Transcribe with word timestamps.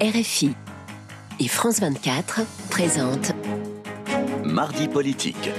RFI 0.00 0.54
et 1.40 1.48
France 1.48 1.80
24 1.80 2.42
présentent 2.70 3.32
Mardi 4.44 4.86
politique. 4.86 5.50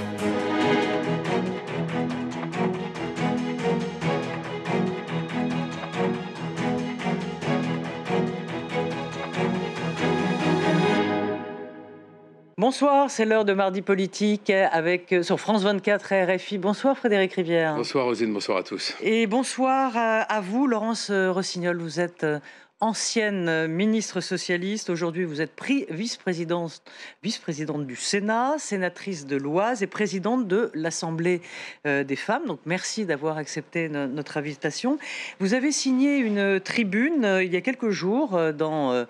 Bonsoir, 12.56 13.10
c'est 13.10 13.26
l'heure 13.26 13.44
de 13.44 13.52
Mardi 13.52 13.82
Politique 13.82 14.48
avec 14.48 15.12
euh, 15.12 15.22
sur 15.22 15.38
France 15.38 15.64
24 15.64 16.12
et 16.12 16.36
RFI. 16.36 16.56
Bonsoir 16.56 16.96
Frédéric 16.96 17.34
Rivière. 17.34 17.74
Bonsoir 17.74 18.04
Rosine, 18.06 18.32
bonsoir 18.32 18.58
à 18.58 18.62
tous. 18.62 18.94
Et 19.02 19.26
bonsoir 19.26 19.92
à, 19.96 20.20
à 20.20 20.40
vous 20.40 20.66
Laurence 20.66 21.10
euh, 21.10 21.30
Rossignol. 21.30 21.78
Vous 21.78 22.00
êtes 22.00 22.24
euh, 22.24 22.38
ancienne 22.80 23.66
ministre 23.66 24.20
socialiste. 24.20 24.88
Aujourd'hui, 24.88 25.24
vous 25.24 25.42
êtes 25.42 25.52
vice-présidente 25.90 26.82
vice 27.22 27.40
du 27.86 27.96
Sénat, 27.96 28.56
sénatrice 28.58 29.26
de 29.26 29.36
l'Oise 29.36 29.82
et 29.82 29.86
présidente 29.86 30.48
de 30.48 30.70
l'Assemblée 30.74 31.42
euh, 31.86 32.04
des 32.04 32.16
femmes. 32.16 32.46
Donc, 32.46 32.60
merci 32.64 33.04
d'avoir 33.04 33.36
accepté 33.36 33.88
notre 33.88 34.38
invitation. 34.38 34.98
Vous 35.40 35.52
avez 35.52 35.72
signé 35.72 36.16
une 36.16 36.58
tribune 36.60 37.24
euh, 37.24 37.44
il 37.44 37.52
y 37.52 37.56
a 37.56 37.60
quelques 37.60 37.90
jours 37.90 38.34
euh, 38.34 38.52
dans 38.52 39.06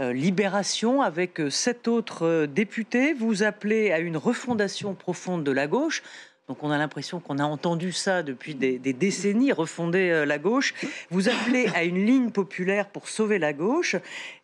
Libération 0.00 1.02
avec 1.02 1.40
sept 1.50 1.86
autres 1.86 2.46
députés. 2.46 3.12
Vous 3.12 3.42
appelez 3.42 3.92
à 3.92 3.98
une 3.98 4.16
refondation 4.16 4.94
profonde 4.94 5.44
de 5.44 5.52
la 5.52 5.66
gauche. 5.66 6.02
Donc 6.50 6.64
on 6.64 6.72
a 6.72 6.78
l'impression 6.78 7.20
qu'on 7.20 7.38
a 7.38 7.44
entendu 7.44 7.92
ça 7.92 8.24
depuis 8.24 8.56
des, 8.56 8.80
décennies, 8.80 9.52
refonder 9.52 10.10
euh, 10.10 10.26
la 10.26 10.40
gauche. 10.40 10.74
Vous 11.08 11.28
appelez 11.28 11.68
à 11.76 11.84
une 11.84 12.04
ligne 12.04 12.30
populaire 12.30 12.88
pour 12.88 13.08
sauver 13.08 13.38
la 13.38 13.52
gauche. 13.52 13.94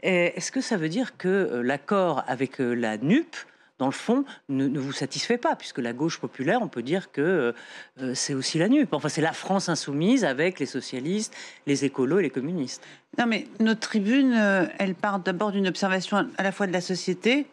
Est-ce 0.04 0.52
que 0.52 0.60
ça 0.60 0.76
veut 0.76 0.88
dire 0.88 1.16
que 1.16 1.26
euh, 1.26 1.62
l'accord 1.62 2.22
avec 2.28 2.60
euh, 2.60 2.74
la 2.74 2.96
NUP 2.96 3.34
dans 3.78 3.86
le 3.86 3.92
fond, 3.92 4.24
ne, 4.48 4.78
vous 4.78 4.92
satisfait 4.92 5.38
pas, 5.38 5.56
puisque 5.56 5.78
la 5.78 5.92
gauche 5.92 6.18
populaire, 6.18 6.60
on 6.62 6.68
peut 6.68 6.82
dire 6.82 7.12
que 7.12 7.54
c'est 8.14 8.34
aussi 8.34 8.58
la 8.58 8.68
NUP. 8.68 8.92
Enfin, 8.92 9.08
c'est 9.08 9.20
la 9.20 9.32
France 9.32 9.68
insoumise 9.68 10.24
avec 10.24 10.58
les 10.58 10.66
socialistes, 10.66 11.34
les 11.66 11.84
écolos 11.84 12.18
et 12.20 12.22
les 12.22 12.30
communistes. 12.30 12.82
Non, 13.18 13.26
mais 13.26 13.46
notre 13.60 13.80
tribune, 13.80 14.32
elle 14.78 14.94
part 14.94 15.18
d'abord 15.18 15.52
d'une 15.52 15.68
observation 15.68 16.26
à 16.38 16.42
la 16.42 16.52
fois 16.52 16.66
de 16.66 16.72
la 16.72 16.80
société, 16.80 17.46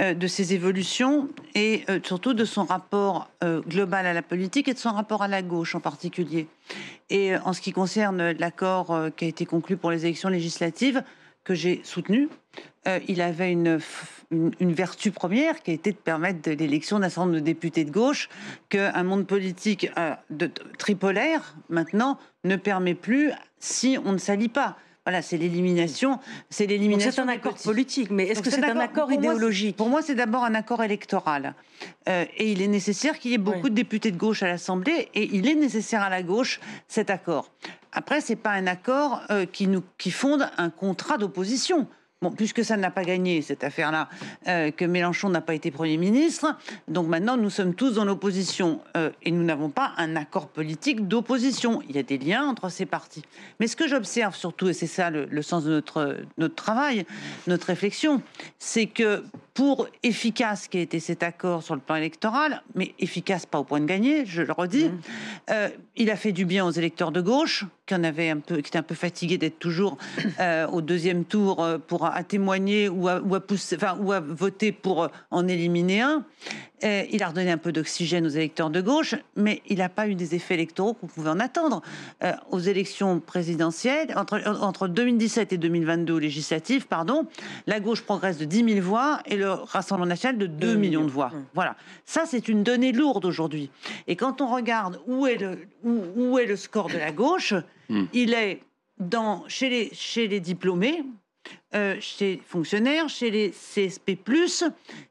euh, 0.00 0.14
de 0.14 0.28
ses 0.28 0.54
évolutions 0.54 1.28
et 1.56 1.82
euh, 1.90 1.98
surtout 2.04 2.32
de 2.32 2.44
son 2.44 2.64
rapport 2.64 3.28
euh, 3.42 3.60
global 3.62 4.06
à 4.06 4.12
la 4.12 4.22
politique 4.22 4.68
et 4.68 4.74
de 4.74 4.78
son 4.78 4.92
rapport 4.92 5.22
à 5.22 5.28
la 5.28 5.42
gauche 5.42 5.74
en 5.74 5.80
particulier. 5.80 6.46
Et 7.10 7.36
en 7.36 7.52
ce 7.52 7.60
qui 7.60 7.72
concerne 7.72 8.30
l'accord 8.32 8.96
qui 9.16 9.24
a 9.24 9.28
été 9.28 9.46
conclu 9.46 9.76
pour 9.76 9.90
les 9.90 10.04
élections 10.04 10.28
législatives, 10.28 11.02
que 11.42 11.54
j'ai 11.54 11.80
soutenu, 11.82 12.28
il 13.06 13.20
avait 13.20 13.52
une, 13.52 13.80
une, 14.30 14.72
vertu 14.72 15.10
première 15.10 15.62
qui 15.62 15.72
a 15.72 15.74
été 15.74 15.92
de 15.92 15.96
permettre 15.96 16.48
l'élection 16.50 16.98
d'un 16.98 17.10
certain 17.10 17.26
nombre 17.26 17.34
de 17.34 17.44
députés 17.44 17.84
de 17.84 17.90
gauche 17.90 18.30
qu'un 18.70 19.02
monde 19.02 19.26
politique 19.26 19.90
de, 20.30 20.50
tripolaire, 20.78 21.54
maintenant, 21.68 22.18
ne 22.44 22.56
permet 22.56 22.94
plus 22.94 23.30
si 23.58 23.98
on 24.04 24.12
ne 24.12 24.18
s'allie 24.18 24.48
pas. 24.48 24.78
Voilà, 25.08 25.22
c'est 25.22 25.38
l'élimination. 25.38 26.20
C'est 26.50 26.66
l'élimination. 26.66 27.10
C'est 27.12 27.20
un 27.22 27.28
accord 27.28 27.54
politique, 27.54 28.10
mais 28.10 28.24
est-ce 28.24 28.42
que 28.42 28.50
c'est 28.50 28.62
un 28.62 28.78
accord 28.78 29.10
idéologique? 29.10 29.74
Pour 29.74 29.88
moi, 29.88 30.02
c'est 30.02 30.14
d'abord 30.14 30.44
un 30.44 30.54
accord 30.54 30.84
électoral. 30.84 31.54
Euh, 32.10 32.26
et 32.36 32.52
il 32.52 32.60
est 32.60 32.68
nécessaire 32.68 33.18
qu'il 33.18 33.30
y 33.30 33.34
ait 33.34 33.38
beaucoup 33.38 33.70
de 33.70 33.74
députés 33.74 34.10
de 34.10 34.18
gauche 34.18 34.42
à 34.42 34.48
l'Assemblée, 34.48 35.08
et 35.14 35.30
il 35.32 35.48
est 35.48 35.54
nécessaire 35.54 36.02
à 36.02 36.10
la 36.10 36.22
gauche 36.22 36.60
cet 36.88 37.08
accord. 37.08 37.50
Après, 37.92 38.20
c'est 38.20 38.36
pas 38.36 38.50
un 38.50 38.66
accord 38.66 39.22
euh, 39.30 39.46
qui 39.46 39.66
nous 39.66 39.82
qui 39.96 40.10
fonde 40.10 40.50
un 40.58 40.68
contrat 40.68 41.16
d'opposition. 41.16 41.88
Bon, 42.20 42.32
puisque 42.32 42.64
ça 42.64 42.76
n'a 42.76 42.90
pas 42.90 43.04
gagné 43.04 43.42
cette 43.42 43.62
affaire-là, 43.62 44.08
euh, 44.48 44.72
que 44.72 44.84
Mélenchon 44.84 45.28
n'a 45.28 45.40
pas 45.40 45.54
été 45.54 45.70
Premier 45.70 45.96
ministre, 45.96 46.56
donc 46.88 47.06
maintenant 47.06 47.36
nous 47.36 47.48
sommes 47.48 47.74
tous 47.74 47.92
dans 47.92 48.04
l'opposition 48.04 48.80
euh, 48.96 49.10
et 49.22 49.30
nous 49.30 49.44
n'avons 49.44 49.70
pas 49.70 49.92
un 49.98 50.16
accord 50.16 50.48
politique 50.48 51.06
d'opposition. 51.06 51.80
Il 51.88 51.94
y 51.94 51.98
a 52.00 52.02
des 52.02 52.18
liens 52.18 52.44
entre 52.44 52.70
ces 52.70 52.86
partis. 52.86 53.22
Mais 53.60 53.68
ce 53.68 53.76
que 53.76 53.86
j'observe 53.86 54.34
surtout, 54.34 54.68
et 54.68 54.72
c'est 54.72 54.88
ça 54.88 55.10
le, 55.10 55.26
le, 55.26 55.42
sens 55.42 55.62
de 55.62 55.70
notre, 55.70 56.16
notre 56.38 56.56
travail, 56.56 57.06
notre 57.46 57.68
réflexion, 57.68 58.20
c'est 58.58 58.86
que 58.86 59.22
pour 59.54 59.86
efficace 60.02 60.66
qui 60.66 60.78
a 60.78 60.80
été 60.80 60.98
cet 60.98 61.22
accord 61.22 61.62
sur 61.62 61.76
le 61.76 61.80
plan 61.80 61.94
électoral, 61.94 62.64
mais 62.74 62.94
efficace 62.98 63.46
pas 63.46 63.60
au 63.60 63.64
point 63.64 63.78
de 63.78 63.86
gagner, 63.86 64.26
je 64.26 64.42
le 64.42 64.52
redis, 64.52 64.88
mmh. 64.88 65.00
euh, 65.50 65.68
il 65.94 66.10
a 66.10 66.16
fait 66.16 66.32
du 66.32 66.44
bien 66.44 66.66
aux 66.66 66.72
électeurs 66.72 67.12
de 67.12 67.20
gauche, 67.20 67.64
qui 67.88 67.94
en 67.94 68.04
avaient 68.04 68.30
un 68.30 68.38
peu, 68.38 68.56
qui 68.56 68.68
étaient 68.68 68.78
un 68.78 68.82
peu 68.82 68.94
fatigués 68.94 69.38
d'être 69.38 69.58
toujours 69.58 69.96
euh, 70.40 70.66
au 70.68 70.80
deuxième 70.80 71.24
tour 71.24 71.64
euh, 71.64 71.78
pour 71.78 72.04
à 72.06 72.22
témoigner 72.22 72.88
ou 72.88 73.08
à, 73.08 73.20
ou 73.20 73.34
à 73.34 73.40
pousser, 73.40 73.76
enfin, 73.76 73.96
ou 74.00 74.12
à 74.12 74.20
voter 74.20 74.70
pour 74.70 75.08
en 75.30 75.48
éliminer 75.48 76.02
un. 76.02 76.24
Euh, 76.84 77.04
il 77.10 77.22
a 77.22 77.28
redonné 77.28 77.50
un 77.50 77.58
peu 77.58 77.72
d'oxygène 77.72 78.24
aux 78.26 78.30
électeurs 78.30 78.70
de 78.70 78.80
gauche, 78.80 79.14
mais 79.36 79.62
il 79.66 79.78
n'a 79.78 79.88
pas 79.88 80.08
eu 80.08 80.14
des 80.14 80.34
effets 80.34 80.54
électoraux 80.54 80.94
qu'on 80.94 81.06
pouvait 81.06 81.30
en 81.30 81.40
attendre. 81.40 81.82
Euh, 82.22 82.32
aux 82.50 82.60
élections 82.60 83.20
présidentielles, 83.20 84.12
entre, 84.16 84.40
entre 84.62 84.88
2017 84.88 85.52
et 85.52 85.58
2022 85.58 86.12
aux 86.14 86.18
législatives, 86.18 86.86
pardon, 86.86 87.26
la 87.66 87.80
gauche 87.80 88.02
progresse 88.02 88.38
de 88.38 88.44
10 88.44 88.74
000 88.74 88.86
voix 88.86 89.20
et 89.26 89.36
le 89.36 89.50
Rassemblement 89.50 90.06
national 90.06 90.38
de 90.38 90.46
2 90.46 90.74
millions 90.74 91.04
de 91.04 91.10
voix. 91.10 91.28
Mmh. 91.28 91.44
Voilà. 91.54 91.76
Ça, 92.04 92.24
c'est 92.26 92.48
une 92.48 92.62
donnée 92.62 92.92
lourde 92.92 93.24
aujourd'hui. 93.24 93.70
Et 94.06 94.16
quand 94.16 94.40
on 94.40 94.46
regarde 94.54 95.00
où 95.06 95.26
est 95.26 95.36
le, 95.36 95.58
où, 95.84 96.38
est 96.38 96.46
le 96.46 96.56
score 96.56 96.88
de 96.88 96.98
la 96.98 97.10
gauche, 97.10 97.54
mmh. 97.88 98.04
il 98.12 98.34
est 98.34 98.62
dans, 98.98 99.44
chez, 99.48 99.68
les, 99.68 99.90
chez 99.92 100.28
les 100.28 100.40
diplômés, 100.40 101.04
euh, 101.74 101.96
chez 102.00 102.36
les 102.36 102.42
fonctionnaires, 102.44 103.08
chez 103.08 103.30
les 103.30 103.50
CSP+, 103.50 104.18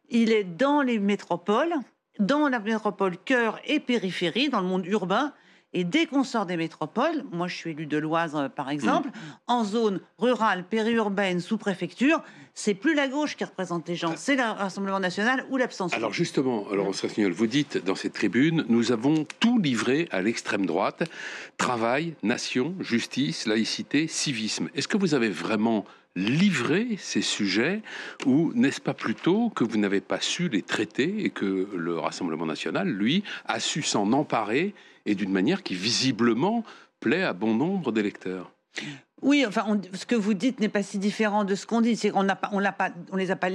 il 0.09 0.31
est 0.31 0.43
dans 0.43 0.81
les 0.81 0.99
métropoles, 0.99 1.73
dans 2.19 2.49
la 2.49 2.59
métropole 2.59 3.17
cœur 3.17 3.59
et 3.65 3.79
périphérie, 3.79 4.49
dans 4.49 4.61
le 4.61 4.67
monde 4.67 4.85
urbain. 4.85 5.33
Et 5.73 5.83
dès 5.83 6.05
qu'on 6.05 6.23
sort 6.23 6.45
des 6.45 6.57
métropoles, 6.57 7.23
moi 7.31 7.47
je 7.47 7.55
suis 7.55 7.71
élu 7.71 7.85
de 7.85 7.97
l'Oise 7.97 8.35
euh, 8.35 8.49
par 8.49 8.69
exemple, 8.69 9.09
en 9.47 9.63
zone 9.63 9.99
rurale, 10.17 10.63
périurbaine, 10.63 11.39
sous-préfecture, 11.39 12.23
c'est 12.57 12.73
plus 12.73 12.95
la 12.95 13.07
gauche 13.07 13.35
qui 13.35 13.43
représente 13.43 13.87
les 13.87 13.95
gens, 13.95 14.15
c'est 14.17 14.35
le 14.35 14.41
Rassemblement 14.41 14.99
national 14.99 15.45
ou 15.51 15.57
l'abstention. 15.57 15.95
Alors 15.95 16.11
justement, 16.11 16.65
Laurence 16.73 17.01
Rossignol, 17.01 17.31
vous 17.31 17.45
dites 17.45 17.77
dans 17.77 17.93
cette 17.93 18.13
tribune, 18.13 18.65
nous 18.67 18.91
avons 18.91 19.27
tout 19.39 19.59
livré 19.59 20.07
à 20.09 20.23
l'extrême 20.23 20.65
droite, 20.65 21.03
travail, 21.57 22.15
nation, 22.23 22.73
justice, 22.79 23.45
laïcité, 23.45 24.07
civisme. 24.07 24.69
Est-ce 24.73 24.87
que 24.87 24.97
vous 24.97 25.13
avez 25.13 25.29
vraiment 25.29 25.85
livrer 26.15 26.97
ces 26.97 27.21
sujets 27.21 27.83
ou 28.25 28.51
n'est-ce 28.55 28.81
pas 28.81 28.95
plutôt 28.95 29.51
que 29.51 29.63
vous 29.63 29.77
n'avez 29.77 30.01
pas 30.01 30.19
su 30.19 30.49
les 30.49 30.63
traiter 30.63 31.25
et 31.25 31.29
que 31.29 31.69
le 31.75 31.99
Rassemblement 31.99 32.47
national, 32.47 32.89
lui, 32.89 33.23
a 33.45 33.59
su 33.59 33.83
s'en 33.83 34.11
emparer 34.13 34.73
et 35.05 35.13
d'une 35.13 35.31
manière 35.31 35.61
qui 35.61 35.75
visiblement 35.75 36.63
plaît 37.01 37.23
à 37.23 37.33
bon 37.33 37.53
nombre 37.53 37.91
d'électeurs? 37.91 38.51
Oui, 39.21 39.45
enfin, 39.47 39.79
ce 39.93 40.05
que 40.05 40.15
vous 40.15 40.33
dites 40.33 40.59
n'est 40.59 40.69
pas 40.69 40.83
si 40.83 40.99
différent 40.99 41.43
de 41.43 41.55
ce 41.55 41.65
qu'on 41.65 41.81
dit. 41.81 41.95
C'est 41.95 42.11
qu'on 42.11 42.23
n'a 42.23 42.35
pas, 42.35 42.49
on 42.53 42.59
l'a 42.59 42.71
pas, 42.71 42.91
on 43.11 43.15
les 43.15 43.31
a 43.31 43.35
pas 43.35 43.49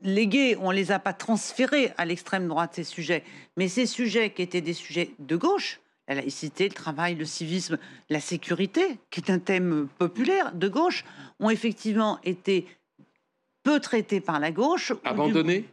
légués, 0.00 0.56
on 0.60 0.70
les 0.70 0.90
a 0.90 0.98
pas 0.98 1.12
transférés 1.12 1.92
à 1.98 2.04
l'extrême 2.06 2.48
droite 2.48 2.72
ces 2.74 2.84
sujets. 2.84 3.22
Mais 3.56 3.68
ces 3.68 3.86
sujets 3.86 4.30
qui 4.30 4.42
étaient 4.42 4.62
des 4.62 4.72
sujets 4.72 5.10
de 5.18 5.36
gauche, 5.36 5.80
la 6.08 6.14
laïcité, 6.14 6.64
le 6.68 6.74
travail, 6.74 7.14
le 7.14 7.26
civisme, 7.26 7.78
la 8.08 8.20
sécurité, 8.20 8.98
qui 9.10 9.20
est 9.20 9.30
un 9.30 9.38
thème 9.38 9.88
populaire 9.98 10.52
de 10.54 10.68
gauche, 10.68 11.04
ont 11.40 11.50
effectivement 11.50 12.18
été 12.24 12.66
peu 13.62 13.80
traités 13.80 14.20
par 14.20 14.40
la 14.40 14.50
gauche. 14.50 14.92
Abandonnés? 15.04 15.66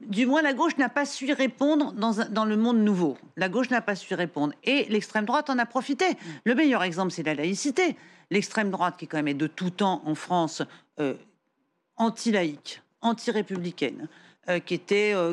Du, 0.00 0.26
moins, 0.26 0.42
la 0.42 0.52
gauche 0.52 0.76
n'a 0.76 0.88
pas 0.88 1.06
su 1.06 1.32
répondre 1.32 1.92
dans, 1.92 2.12
dans, 2.30 2.44
le 2.44 2.56
monde 2.56 2.78
nouveau. 2.78 3.16
La 3.36 3.48
gauche 3.48 3.70
n'a 3.70 3.80
pas 3.80 3.94
su 3.94 4.14
répondre. 4.14 4.52
Et 4.64 4.84
l'extrême 4.86 5.24
droite 5.24 5.50
en 5.50 5.58
a 5.58 5.66
profité. 5.66 6.04
Le 6.44 6.54
meilleur 6.54 6.82
exemple, 6.82 7.12
c'est 7.12 7.22
la 7.22 7.34
laïcité. 7.34 7.96
L'extrême 8.30 8.70
droite, 8.70 8.96
qui 8.98 9.06
quand 9.06 9.18
même 9.18 9.28
est 9.28 9.34
de 9.34 9.46
tout 9.46 9.70
temps 9.70 10.02
en 10.04 10.14
France 10.14 10.62
euh, 10.98 11.14
anti-laïque, 11.96 12.82
anti-républicaine, 13.00 14.08
euh, 14.48 14.58
qui 14.58 14.74
était 14.74 15.12
euh, 15.14 15.32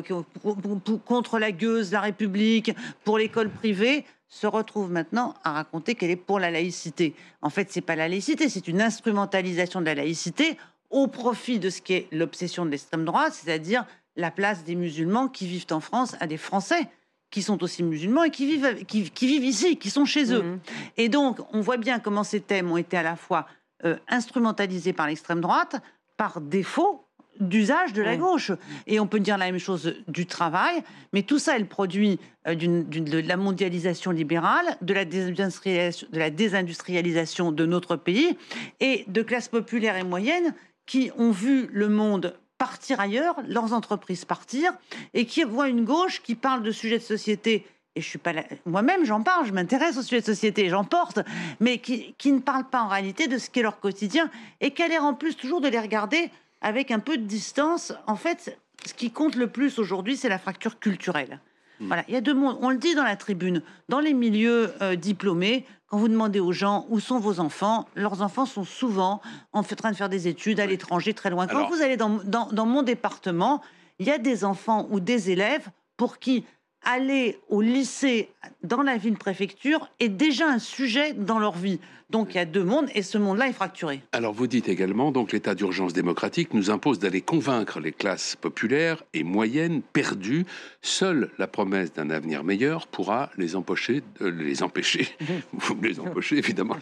contre 1.04 1.38
la 1.38 1.52
gueuse, 1.52 1.92
la 1.92 2.00
République, 2.00 2.72
pour 3.04 3.18
l'école 3.18 3.50
privée, 3.50 4.04
se 4.28 4.46
retrouve 4.46 4.90
maintenant 4.90 5.34
à 5.44 5.52
raconter 5.52 5.94
qu'elle 5.94 6.10
est 6.10 6.16
pour 6.16 6.38
la 6.40 6.50
laïcité. 6.50 7.14
En 7.42 7.50
fait, 7.50 7.70
c'est 7.70 7.82
pas 7.82 7.96
la 7.96 8.08
laïcité, 8.08 8.48
c'est 8.48 8.68
une 8.68 8.80
instrumentalisation 8.80 9.80
de 9.80 9.86
la 9.86 9.94
laïcité 9.94 10.56
au 10.88 11.06
profit 11.06 11.58
de 11.58 11.68
ce 11.68 11.82
qui 11.82 11.94
est 11.94 12.08
l'obsession 12.12 12.64
de 12.64 12.70
l'extrême 12.70 13.04
droite, 13.04 13.34
c'est-à-dire 13.34 13.84
la 14.16 14.30
place 14.30 14.64
des 14.64 14.74
musulmans 14.74 15.28
qui 15.28 15.46
vivent 15.46 15.66
en 15.70 15.80
France 15.80 16.16
à 16.20 16.26
des 16.26 16.36
Français 16.36 16.88
qui 17.30 17.42
sont 17.42 17.62
aussi 17.64 17.82
musulmans 17.82 18.24
et 18.24 18.30
qui 18.30 18.46
vivent, 18.46 18.84
qui, 18.84 19.26
vivent 19.26 19.44
ici, 19.44 19.78
qui 19.78 19.88
sont 19.88 20.04
chez 20.04 20.32
eux. 20.34 20.42
Mmh. 20.42 20.60
Et 20.98 21.08
donc, 21.08 21.38
on 21.54 21.62
voit 21.62 21.78
bien 21.78 21.98
comment 21.98 22.24
ces 22.24 22.40
thèmes 22.40 22.70
ont 22.70 22.76
été 22.76 22.96
à 22.98 23.02
la 23.02 23.16
fois 23.16 23.46
euh, 23.84 23.96
instrumentalisés 24.06 24.92
par 24.92 25.06
l'extrême 25.06 25.40
droite, 25.40 25.76
par 26.18 26.42
défaut, 26.42 27.06
d'usage 27.40 27.92
de 27.92 28.02
la 28.02 28.16
gauche. 28.16 28.52
Et 28.86 29.00
on 29.00 29.06
peut 29.06 29.18
dire 29.18 29.38
la 29.38 29.46
même 29.46 29.58
chose 29.58 29.94
du 30.08 30.26
travail, 30.26 30.82
mais 31.12 31.22
tout 31.22 31.38
ça 31.38 31.56
est 31.56 31.60
le 31.60 31.66
produit 31.66 32.20
euh, 32.46 32.54
de 32.54 33.18
la 33.18 33.36
mondialisation 33.36 34.10
libérale, 34.10 34.76
de 34.82 34.94
la, 34.94 35.04
désindustrialisation, 35.04 36.06
de 36.12 36.18
la 36.18 36.30
désindustrialisation 36.30 37.52
de 37.52 37.66
notre 37.66 37.96
pays 37.96 38.36
et 38.80 39.04
de 39.08 39.22
classes 39.22 39.48
populaires 39.48 39.96
et 39.96 40.04
moyennes 40.04 40.54
qui 40.86 41.10
ont 41.16 41.30
vu 41.30 41.68
le 41.72 41.88
monde 41.88 42.36
partir 42.62 43.00
ailleurs, 43.00 43.34
leurs 43.48 43.72
entreprises 43.72 44.24
partir, 44.24 44.72
et 45.14 45.26
qui 45.26 45.42
voient 45.42 45.68
une 45.68 45.84
gauche 45.84 46.22
qui 46.22 46.36
parle 46.36 46.62
de 46.62 46.70
sujets 46.70 46.98
de 46.98 47.02
société 47.02 47.66
et 47.96 48.00
je 48.00 48.06
suis 48.06 48.20
pas 48.20 48.32
moi-même 48.64 49.04
j'en 49.04 49.20
parle, 49.20 49.46
je 49.46 49.52
m'intéresse 49.52 49.96
aux 49.96 50.02
sujets 50.02 50.20
de 50.20 50.26
société, 50.26 50.68
j'en 50.68 50.84
porte, 50.84 51.18
mais 51.58 51.78
qui, 51.78 52.14
qui, 52.18 52.30
ne 52.30 52.38
parlent 52.38 52.70
pas 52.70 52.82
en 52.82 52.86
réalité 52.86 53.26
de 53.26 53.36
ce 53.36 53.50
qu'est 53.50 53.62
leur 53.62 53.80
quotidien 53.80 54.30
et 54.60 54.70
qui 54.70 54.80
a 54.80 54.86
l'air 54.86 55.02
en 55.02 55.12
plus 55.12 55.36
toujours 55.36 55.60
de 55.60 55.66
les 55.66 55.80
regarder 55.80 56.30
avec 56.60 56.92
un 56.92 57.00
peu 57.00 57.16
de 57.16 57.24
distance. 57.24 57.92
En 58.06 58.14
fait, 58.14 58.56
ce 58.86 58.94
qui 58.94 59.10
compte 59.10 59.34
le 59.34 59.48
plus 59.48 59.80
aujourd'hui, 59.80 60.16
c'est 60.16 60.28
la 60.28 60.38
fracture 60.38 60.78
culturelle. 60.78 61.40
Hmm. 61.82 61.86
Voilà, 61.88 62.04
il 62.08 62.14
y 62.14 62.16
a 62.16 62.20
deux 62.20 62.34
mondes. 62.34 62.58
On 62.60 62.70
le 62.70 62.76
dit 62.76 62.94
dans 62.94 63.02
la 63.02 63.16
tribune, 63.16 63.62
dans 63.88 64.00
les 64.00 64.14
milieux 64.14 64.72
euh, 64.80 64.94
diplômés, 64.94 65.66
quand 65.86 65.98
vous 65.98 66.08
demandez 66.08 66.40
aux 66.40 66.52
gens 66.52 66.86
où 66.88 67.00
sont 67.00 67.18
vos 67.18 67.40
enfants, 67.40 67.86
leurs 67.94 68.22
enfants 68.22 68.46
sont 68.46 68.64
souvent 68.64 69.20
en 69.52 69.62
train 69.62 69.90
de 69.90 69.96
faire 69.96 70.08
des 70.08 70.26
études 70.28 70.58
à 70.60 70.66
l'étranger, 70.66 71.12
très 71.12 71.28
loin. 71.28 71.46
Quand 71.46 71.68
vous 71.68 71.82
allez 71.82 71.98
dans, 71.98 72.20
dans, 72.24 72.46
dans 72.46 72.64
mon 72.64 72.82
département, 72.82 73.60
il 73.98 74.06
y 74.06 74.10
a 74.10 74.18
des 74.18 74.44
enfants 74.44 74.86
ou 74.90 75.00
des 75.00 75.30
élèves 75.30 75.68
pour 75.96 76.18
qui 76.18 76.44
aller 76.84 77.38
au 77.48 77.60
lycée 77.60 78.30
dans 78.62 78.82
la 78.82 78.96
ville-préfecture 78.96 79.88
est 80.00 80.08
déjà 80.08 80.48
un 80.48 80.58
sujet 80.58 81.12
dans 81.12 81.38
leur 81.38 81.56
vie. 81.56 81.80
Donc 82.12 82.34
il 82.34 82.36
y 82.36 82.40
a 82.40 82.44
deux 82.44 82.62
mondes 82.62 82.90
et 82.94 83.00
ce 83.00 83.16
monde-là 83.16 83.48
est 83.48 83.54
fracturé. 83.54 84.02
Alors 84.12 84.34
vous 84.34 84.46
dites 84.46 84.68
également, 84.68 85.12
donc 85.12 85.32
l'état 85.32 85.54
d'urgence 85.54 85.94
démocratique 85.94 86.52
nous 86.52 86.70
impose 86.70 86.98
d'aller 86.98 87.22
convaincre 87.22 87.80
les 87.80 87.90
classes 87.90 88.36
populaires 88.36 89.02
et 89.14 89.22
moyennes 89.24 89.80
perdues. 89.80 90.44
Seule 90.82 91.30
la 91.38 91.46
promesse 91.46 91.90
d'un 91.94 92.10
avenir 92.10 92.44
meilleur 92.44 92.86
pourra 92.86 93.30
les 93.38 93.56
empêcher, 93.56 94.02
de, 94.20 94.26
les 94.26 94.62
empêcher, 94.62 95.08
vous 95.54 95.74
les 95.80 96.00
empêcher 96.00 96.36
évidemment, 96.36 96.76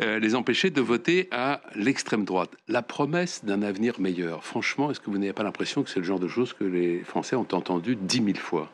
euh, 0.00 0.18
les 0.18 0.34
empêcher 0.34 0.70
de 0.70 0.80
voter 0.80 1.28
à 1.30 1.60
l'extrême 1.76 2.24
droite. 2.24 2.50
La 2.66 2.82
promesse 2.82 3.44
d'un 3.44 3.62
avenir 3.62 4.00
meilleur. 4.00 4.44
Franchement, 4.44 4.90
est-ce 4.90 4.98
que 4.98 5.08
vous 5.08 5.18
n'avez 5.18 5.34
pas 5.34 5.44
l'impression 5.44 5.84
que 5.84 5.90
c'est 5.90 6.00
le 6.00 6.04
genre 6.04 6.18
de 6.18 6.26
choses 6.26 6.52
que 6.52 6.64
les 6.64 7.04
Français 7.04 7.36
ont 7.36 7.46
entendu 7.52 7.94
dix 7.94 8.20
mille 8.20 8.38
fois? 8.38 8.72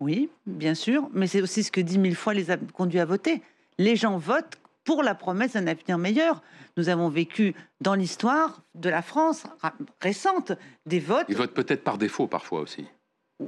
Oui, 0.00 0.28
bien 0.46 0.74
sûr, 0.74 1.08
mais 1.12 1.26
c'est 1.26 1.40
aussi 1.40 1.62
ce 1.62 1.72
que 1.72 1.80
dix 1.80 1.98
mille 1.98 2.16
fois 2.16 2.34
les 2.34 2.50
a 2.50 2.56
conduits 2.56 3.00
à 3.00 3.04
voter. 3.04 3.42
Les 3.78 3.96
gens 3.96 4.18
votent 4.18 4.58
pour 4.84 5.02
la 5.02 5.14
promesse 5.14 5.54
d'un 5.54 5.66
avenir 5.66 5.98
meilleur. 5.98 6.42
Nous 6.76 6.88
avons 6.88 7.08
vécu 7.08 7.54
dans 7.80 7.94
l'histoire 7.94 8.62
de 8.74 8.88
la 8.88 9.02
France 9.02 9.44
récente 10.00 10.52
des 10.84 11.00
votes. 11.00 11.26
Ils 11.28 11.36
votent 11.36 11.54
peut-être 11.54 11.82
par 11.82 11.98
défaut 11.98 12.26
parfois 12.26 12.60
aussi. 12.60 12.86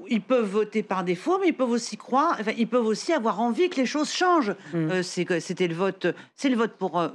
Ils 0.09 0.21
peuvent 0.21 0.51
voter 0.51 0.83
par 0.83 1.05
défaut, 1.05 1.39
mais 1.39 1.49
ils 1.49 1.57
peuvent 1.57 1.71
aussi 1.71 1.97
croire, 1.97 2.37
enfin, 2.39 2.53
ils 2.59 2.69
peuvent 2.69 2.87
aussi 2.87 3.13
avoir 3.13 3.41
envie 3.41 3.71
que 3.71 3.77
les 3.77 3.87
choses 3.87 4.13
changent. 4.13 4.55
Mmh. 4.75 4.91
Euh, 4.91 5.03
c'était 5.03 5.69
le 5.69 5.75
vote, 5.75 6.09
c'est 6.35 6.51
le 6.51 6.57
vote 6.57 6.73
pour 6.73 6.99
euh, 6.99 7.09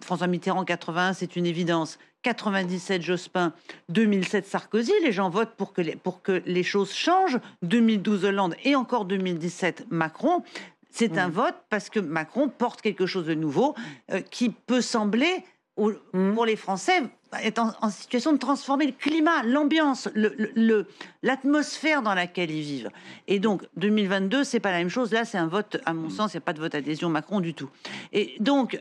François 0.00 0.26
Mitterrand 0.26 0.64
81, 0.64 1.12
c'est 1.12 1.36
une 1.36 1.46
évidence. 1.46 1.98
97 2.22 3.02
Jospin, 3.02 3.52
2007 3.88 4.46
Sarkozy, 4.46 4.92
les 5.02 5.12
gens 5.12 5.30
votent 5.30 5.54
pour 5.56 5.72
que 5.72 5.80
les, 5.80 5.96
pour 5.96 6.22
que 6.22 6.42
les 6.46 6.62
choses 6.62 6.92
changent. 6.92 7.38
2012 7.62 8.24
Hollande 8.24 8.54
et 8.64 8.76
encore 8.76 9.04
2017 9.04 9.86
Macron. 9.90 10.42
C'est 10.90 11.18
un 11.18 11.28
vote 11.28 11.54
parce 11.68 11.88
que 11.88 12.00
Macron 12.00 12.48
porte 12.48 12.82
quelque 12.82 13.06
chose 13.06 13.26
de 13.26 13.34
nouveau 13.34 13.74
euh, 14.10 14.20
qui 14.20 14.50
peut 14.50 14.80
sembler, 14.80 15.44
mmh. 15.76 16.34
pour 16.34 16.44
les 16.44 16.56
Français, 16.56 17.02
être 17.44 17.76
en, 17.80 17.90
situation 17.90 18.32
de 18.32 18.38
transformer 18.38 18.86
le 18.86 18.92
climat, 18.92 19.42
l'ambiance, 19.44 20.08
l'atmosphère 21.22 22.02
dans 22.02 22.14
laquelle 22.14 22.50
ils 22.50 22.62
vivent. 22.62 22.90
Et 23.28 23.38
donc, 23.38 23.62
2022, 23.76 24.42
c'est 24.42 24.60
pas 24.60 24.72
la 24.72 24.78
même 24.78 24.88
chose. 24.88 25.12
Là, 25.12 25.24
c'est 25.24 25.38
un 25.38 25.46
vote, 25.46 25.80
à 25.86 25.94
mon 25.94 26.08
mmh. 26.08 26.10
sens, 26.10 26.34
il 26.34 26.36
n'y 26.36 26.42
a 26.42 26.44
pas 26.44 26.52
de 26.52 26.60
vote 26.60 26.74
adhésion 26.74 27.08
Macron 27.08 27.40
du 27.40 27.54
tout. 27.54 27.70
Et 28.12 28.34
donc, 28.40 28.80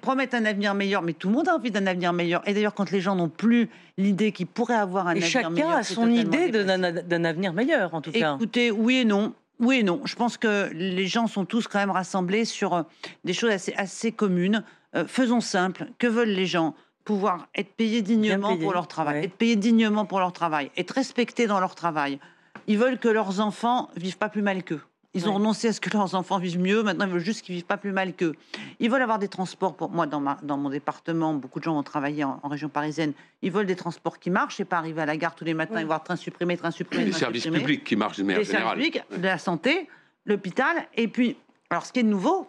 promettre 0.00 0.34
un 0.34 0.44
avenir 0.44 0.74
meilleur, 0.74 1.02
mais 1.02 1.12
tout 1.12 1.28
le 1.28 1.34
monde 1.34 1.48
a 1.48 1.54
envie 1.54 1.70
d'un 1.70 1.86
avenir 1.86 2.12
meilleur. 2.12 2.46
Et 2.48 2.54
d'ailleurs, 2.54 2.74
quand 2.74 2.90
les 2.90 3.00
gens 3.00 3.14
n'ont 3.14 3.28
plus 3.28 3.68
l'idée 3.98 4.32
qu'ils 4.32 4.46
pourraient 4.46 4.74
avoir 4.74 5.06
un 5.06 5.12
avenir 5.12 5.50
meilleur, 5.50 5.70
chacun 5.70 5.78
a 5.78 5.82
son 5.82 6.10
idée 6.10 6.50
d'un 6.50 7.24
avenir 7.24 7.52
meilleur, 7.52 7.94
en 7.94 8.00
tout 8.00 8.12
cas. 8.12 8.36
Écoutez, 8.36 8.70
oui 8.70 8.98
et 8.98 9.04
non. 9.04 9.34
Oui 9.60 9.80
et 9.80 9.82
non. 9.82 10.00
Je 10.04 10.16
pense 10.16 10.36
que 10.36 10.70
les 10.72 11.06
gens 11.06 11.26
sont 11.26 11.44
tous 11.44 11.68
quand 11.68 11.78
même 11.78 11.90
rassemblés 11.90 12.44
sur 12.44 12.74
euh, 12.74 12.82
des 13.22 13.32
choses 13.32 13.50
assez, 13.50 13.72
assez 13.74 14.10
communes. 14.10 14.64
Euh, 14.96 15.04
faisons 15.06 15.40
simple. 15.40 15.86
Que 15.98 16.06
veulent 16.06 16.28
les 16.28 16.46
gens? 16.46 16.74
Pouvoir 17.04 17.48
être 17.54 17.70
payés 17.74 18.00
dignement 18.00 18.56
pour 18.56 18.72
leur 18.72 18.88
travail, 18.88 19.24
être 19.24 19.34
payés 19.34 19.56
dignement 19.56 20.06
pour 20.06 20.20
leur 20.20 20.32
travail, 20.32 20.70
être 20.74 20.92
respectés 20.92 21.46
dans 21.46 21.60
leur 21.60 21.74
travail. 21.74 22.18
Ils 22.66 22.78
veulent 22.78 22.98
que 22.98 23.08
leurs 23.08 23.40
enfants 23.40 23.90
vivent 23.94 24.16
pas 24.16 24.30
plus 24.30 24.40
mal 24.40 24.62
qu'eux. 24.62 24.80
Ils 25.14 25.28
ont 25.28 25.34
renoncé 25.34 25.68
à 25.68 25.72
ce 25.72 25.80
que 25.80 25.90
leurs 25.90 26.16
enfants 26.16 26.38
vivent 26.38 26.58
mieux. 26.58 26.82
Maintenant, 26.82 27.06
ils 27.06 27.12
veulent 27.12 27.20
juste 27.20 27.42
qu'ils 27.42 27.54
vivent 27.54 27.64
pas 27.64 27.76
plus 27.76 27.92
mal 27.92 28.14
qu'eux. 28.14 28.34
Ils 28.80 28.90
veulent 28.90 29.02
avoir 29.02 29.20
des 29.20 29.28
transports. 29.28 29.76
Pour 29.76 29.90
moi, 29.90 30.06
dans, 30.06 30.20
ma, 30.20 30.38
dans 30.42 30.56
mon 30.56 30.70
département, 30.70 31.34
beaucoup 31.34 31.60
de 31.60 31.64
gens 31.64 31.78
ont 31.78 31.84
travaillé 31.84 32.24
en, 32.24 32.40
région 32.48 32.68
parisienne. 32.68 33.12
Ils 33.40 33.52
veulent 33.52 33.66
des 33.66 33.76
transports 33.76 34.18
qui 34.18 34.30
marchent 34.30 34.58
et 34.58 34.64
pas 34.64 34.78
arriver 34.78 35.02
à 35.02 35.06
la 35.06 35.16
gare 35.16 35.36
tous 35.36 35.44
les 35.44 35.54
matins 35.54 35.78
et 35.78 35.84
voir 35.84 36.02
train 36.02 36.16
supprimé, 36.16 36.56
train 36.56 36.72
supprimé. 36.72 37.04
Les 37.04 37.12
services 37.12 37.46
publics 37.46 37.84
qui 37.84 37.94
marchent 37.94 38.18
de 38.18 38.24
manière 38.24 38.40
Les 38.40 38.44
services 38.44 38.72
publics, 38.72 39.02
de 39.16 39.22
la 39.22 39.38
santé, 39.38 39.88
l'hôpital. 40.24 40.88
Et 40.96 41.06
puis, 41.06 41.36
alors, 41.70 41.86
ce 41.86 41.92
qui 41.92 42.00
est 42.00 42.04
nouveau, 42.04 42.48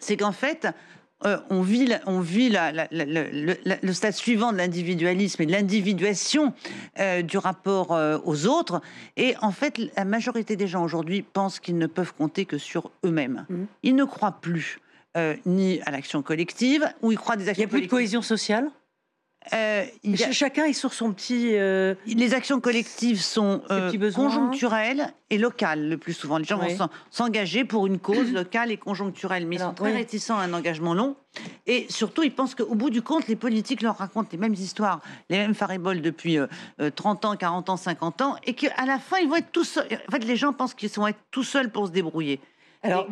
c'est 0.00 0.16
qu'en 0.16 0.32
fait, 0.32 0.68
euh, 1.26 1.38
on 1.50 1.62
vit, 1.62 1.92
on 2.06 2.20
vit 2.20 2.48
le, 2.50 3.92
stade 3.92 4.12
suivant 4.12 4.52
de 4.52 4.58
l'individualisme 4.58 5.42
et 5.42 5.46
de 5.46 5.52
l'individuation 5.52 6.52
euh, 7.00 7.22
du 7.22 7.38
rapport 7.38 7.92
euh, 7.92 8.18
aux 8.24 8.46
autres. 8.46 8.80
Et 9.16 9.34
en 9.40 9.50
fait, 9.50 9.78
la 9.96 10.04
majorité 10.04 10.54
des 10.54 10.68
gens 10.68 10.84
aujourd'hui 10.84 11.22
pensent 11.22 11.58
qu'ils 11.58 11.78
ne 11.78 11.88
peuvent 11.88 12.14
compter 12.14 12.44
que 12.44 12.58
sur 12.58 12.92
eux-mêmes. 13.04 13.46
Mmh. 13.48 13.64
Ils 13.82 13.96
ne 13.96 14.04
croient 14.04 14.38
plus 14.40 14.78
ni 15.46 15.80
à 15.80 15.90
l'action 15.90 16.22
collective, 16.22 16.86
ou 17.02 17.10
ils 17.10 17.18
croient 17.18 17.34
des 17.34 17.48
actions 17.48 17.64
Il 17.64 17.66
n'y 17.66 17.70
a 17.72 17.76
plus 17.76 17.86
de 17.86 17.90
cohésion 17.90 18.22
sociale? 18.22 18.70
Euh, 19.54 19.84
chacun 20.32 20.64
est 20.64 20.72
sur 20.72 20.92
son 20.92 21.12
petit. 21.12 21.52
Euh, 21.54 21.94
les 22.06 22.34
actions 22.34 22.60
collectives 22.60 23.20
sont 23.20 23.62
euh, 23.70 24.12
conjoncturelles 24.12 25.12
et 25.30 25.38
locales 25.38 25.88
le 25.88 25.96
plus 25.96 26.12
souvent. 26.12 26.38
Les 26.38 26.44
gens 26.44 26.58
vont 26.58 26.88
s'engager 27.10 27.64
pour 27.64 27.86
une 27.86 27.98
cause 27.98 28.32
locale 28.32 28.70
et 28.70 28.76
conjoncturelle, 28.76 29.46
mais 29.46 29.56
ils 29.56 29.60
sont 29.60 29.74
très 29.74 29.92
réticents 29.92 30.38
à 30.38 30.42
un 30.42 30.52
engagement 30.52 30.94
long. 30.94 31.16
Et 31.66 31.86
surtout, 31.88 32.22
ils 32.22 32.34
pensent 32.34 32.54
qu'au 32.54 32.74
bout 32.74 32.90
du 32.90 33.00
compte, 33.00 33.28
les 33.28 33.36
politiques 33.36 33.82
leur 33.82 33.96
racontent 33.96 34.28
les 34.32 34.38
mêmes 34.38 34.54
histoires, 34.54 35.00
les 35.30 35.38
mêmes 35.38 35.54
fariboles 35.54 36.02
depuis 36.02 36.38
30 36.94 37.24
ans, 37.24 37.36
40 37.36 37.70
ans, 37.70 37.76
50 37.76 38.22
ans, 38.22 38.36
et 38.44 38.54
qu'à 38.54 38.86
la 38.86 38.98
fin, 38.98 39.18
ils 39.18 39.28
vont 39.28 39.36
être 39.36 39.52
tous 39.52 39.64
seuls. 39.64 39.86
En 40.08 40.10
fait, 40.10 40.24
les 40.24 40.36
gens 40.36 40.52
pensent 40.52 40.74
qu'ils 40.74 40.90
vont 40.90 41.06
être 41.06 41.20
tout 41.30 41.44
seuls 41.44 41.70
pour 41.70 41.86
se 41.86 41.92
débrouiller. 41.92 42.40
Alors, 42.82 43.06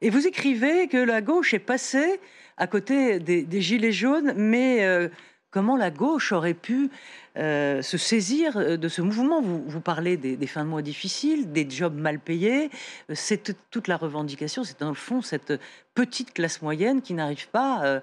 et, 0.00 0.10
vous, 0.10 0.26
écrivez 0.26 0.88
que 0.88 0.96
la 0.96 1.20
gauche 1.20 1.54
est 1.54 1.60
passée 1.60 2.20
à 2.56 2.66
côté 2.66 3.20
des, 3.20 3.42
des 3.42 3.60
gilets 3.60 3.92
jaunes, 3.92 4.34
mais 4.36 5.08
comment 5.52 5.76
la 5.76 5.90
gauche 5.90 6.32
aurait 6.32 6.54
pu 6.54 6.90
euh, 7.36 7.82
se 7.82 7.96
saisir 7.96 8.56
euh, 8.56 8.76
de 8.76 8.88
ce 8.88 9.00
mouvement? 9.00 9.40
Vous, 9.40 9.62
vous 9.64 9.80
parlez 9.80 10.16
des, 10.16 10.46
fins 10.46 10.64
de 10.64 10.68
mois 10.68 10.82
difficiles, 10.82 11.52
des 11.52 11.68
jobs 11.70 11.94
mal 11.94 12.18
payés. 12.18 12.70
Euh, 13.08 13.14
c'est 13.14 13.54
toute 13.70 13.86
la 13.86 13.96
revendication. 13.96 14.64
C'est 14.64 14.80
dans 14.80 14.88
le 14.88 14.94
fond 14.94 15.22
cette 15.22 15.52
petite 15.94 16.32
classe 16.32 16.62
moyenne 16.62 17.02
qui 17.02 17.12
n'arrive 17.12 17.48
pas, 17.48 18.00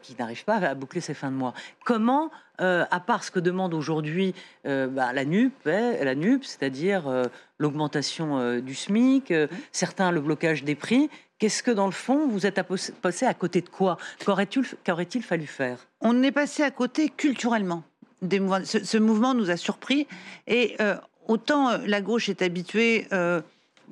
qui 0.00 0.16
n'arrive 0.18 0.42
pas 0.46 0.56
à 0.56 0.74
boucler 0.74 1.02
ses 1.02 1.12
fins 1.12 1.30
de 1.30 1.36
mois. 1.36 1.52
Comment, 1.84 2.30
à 2.56 3.00
part 3.00 3.24
ce 3.24 3.30
que 3.30 3.40
demande 3.40 3.74
aujourd'hui 3.74 4.34
bah, 4.64 5.12
la 5.12 5.26
NUP, 5.26 5.52
la 5.66 6.14
NUP, 6.14 6.44
c'est-à-dire 6.44 7.28
l'augmentation 7.58 8.58
du 8.60 8.74
SMIC, 8.74 9.34
certains 9.70 10.12
le 10.12 10.22
blocage 10.22 10.64
des 10.64 10.74
prix. 10.74 11.10
Qu'est-ce 11.40 11.64
que 11.64 11.72
dans 11.72 11.86
le 11.86 11.92
fond 11.92 12.28
vous 12.28 12.46
êtes 12.46 12.60
passé 13.02 13.26
à 13.26 13.34
côté 13.34 13.60
de 13.62 13.68
quoi? 13.68 13.98
Qu'aurait-il 14.24 15.22
fallu 15.22 15.46
faire? 15.46 15.78
On 16.00 16.22
est 16.22 16.30
passé 16.30 16.62
à 16.62 16.70
côté 16.70 17.08
culturellement 17.08 17.82
ce, 18.64 18.98
mouvement 18.98 19.34
nous 19.34 19.50
a 19.50 19.56
surpris. 19.56 20.06
Et 20.46 20.76
euh, 20.80 20.96
autant 21.26 21.70
euh, 21.70 21.78
la 21.86 22.00
gauche 22.00 22.28
est 22.28 22.42
habituée, 22.42 23.06
euh, 23.12 23.40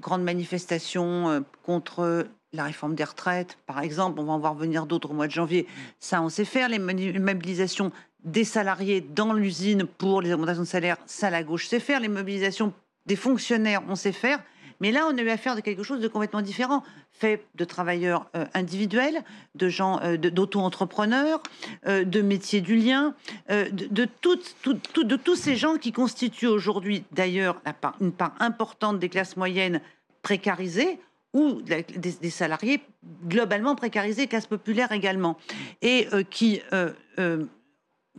grandes 0.01 0.23
manifestations 0.23 1.29
euh, 1.29 1.41
contre 1.63 2.27
la 2.53 2.65
réforme 2.65 2.95
des 2.95 3.05
retraites, 3.05 3.59
par 3.67 3.81
exemple, 3.81 4.21
on 4.21 4.25
va 4.25 4.33
en 4.33 4.39
voir 4.39 4.55
venir 4.55 4.87
d'autres 4.87 5.11
au 5.11 5.15
mois 5.15 5.27
de 5.27 5.33
janvier. 5.33 5.67
Ça, 6.01 6.23
on 6.23 6.31
sait 6.31 6.47
faire. 6.47 6.71
Les 6.71 6.79
mobilisations 6.79 7.93
des 8.25 8.45
salariés 8.45 9.03
dans 9.03 9.35
l'usine 9.35 9.85
pour 9.85 10.23
les 10.23 10.33
augmentations 10.33 10.63
de 10.63 10.69
salaire, 10.69 10.97
ça, 11.05 11.29
la 11.29 11.43
gauche 11.43 11.67
sait 11.67 11.79
faire. 11.79 12.01
Les 12.01 12.09
mobilisations 12.09 12.73
des 13.05 13.17
fonctionnaires, 13.17 13.83
on 13.89 13.97
sait 13.97 14.13
faire. 14.13 14.41
Mais 14.81 14.93
là, 14.93 15.09
on 15.11 15.17
a 15.17 15.23
eu 15.23 15.31
affaire 15.31 15.57
de 15.57 15.61
quelque 15.61 15.83
chose 15.83 16.01
de 16.01 16.09
complètement 16.09 16.43
différent, 16.43 16.83
fait 17.11 17.45
de 17.55 17.65
travailleurs 17.65 18.27
euh, 18.37 18.47
individuels, 18.55 19.25
de 19.55 19.69
gens, 19.69 20.01
euh, 20.03 20.17
d'auto-entrepreneurs, 20.17 21.43
euh, 21.87 22.05
de 22.05 22.21
métiers 22.21 22.61
du 22.61 22.77
lien, 22.77 23.15
de, 23.49 23.69
de, 23.71 25.03
de 25.03 25.17
tous 25.17 25.37
ces 25.37 25.57
gens 25.57 25.77
qui 25.77 25.93
constituent 25.93 26.47
aujourd'hui, 26.47 27.05
d'ailleurs, 27.13 27.61
une 28.01 28.13
part 28.13 28.35
importante 28.39 28.99
des 28.99 29.09
classes 29.09 29.37
moyennes 29.37 29.81
précarisées 30.23 31.01
ou 31.35 31.61
des, 31.63 32.31
salariés 32.31 32.81
globalement 33.27 33.75
précarisés, 33.75 34.27
classes 34.27 34.47
populaires 34.47 34.93
également, 34.93 35.37
et 35.83 36.09
qui 36.31 36.61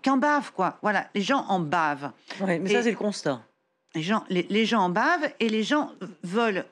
en 0.07 0.17
bavent, 0.17 0.53
quoi. 0.53 0.77
Voilà, 0.81 1.07
les 1.15 1.21
gens 1.21 1.45
en 1.49 1.59
bavent. 1.59 2.11
mais 2.41 2.67
ça, 2.67 2.83
c'est 2.83 2.91
le 2.91 2.97
constat 2.97 3.41
les 3.95 4.01
gens, 4.01 4.23
les, 4.29 4.65
gens 4.65 4.81
en 4.81 4.89
bavent 4.89 5.31
et 5.39 5.49
les 5.49 5.63
gens 5.63 5.91
veulent 6.23 6.65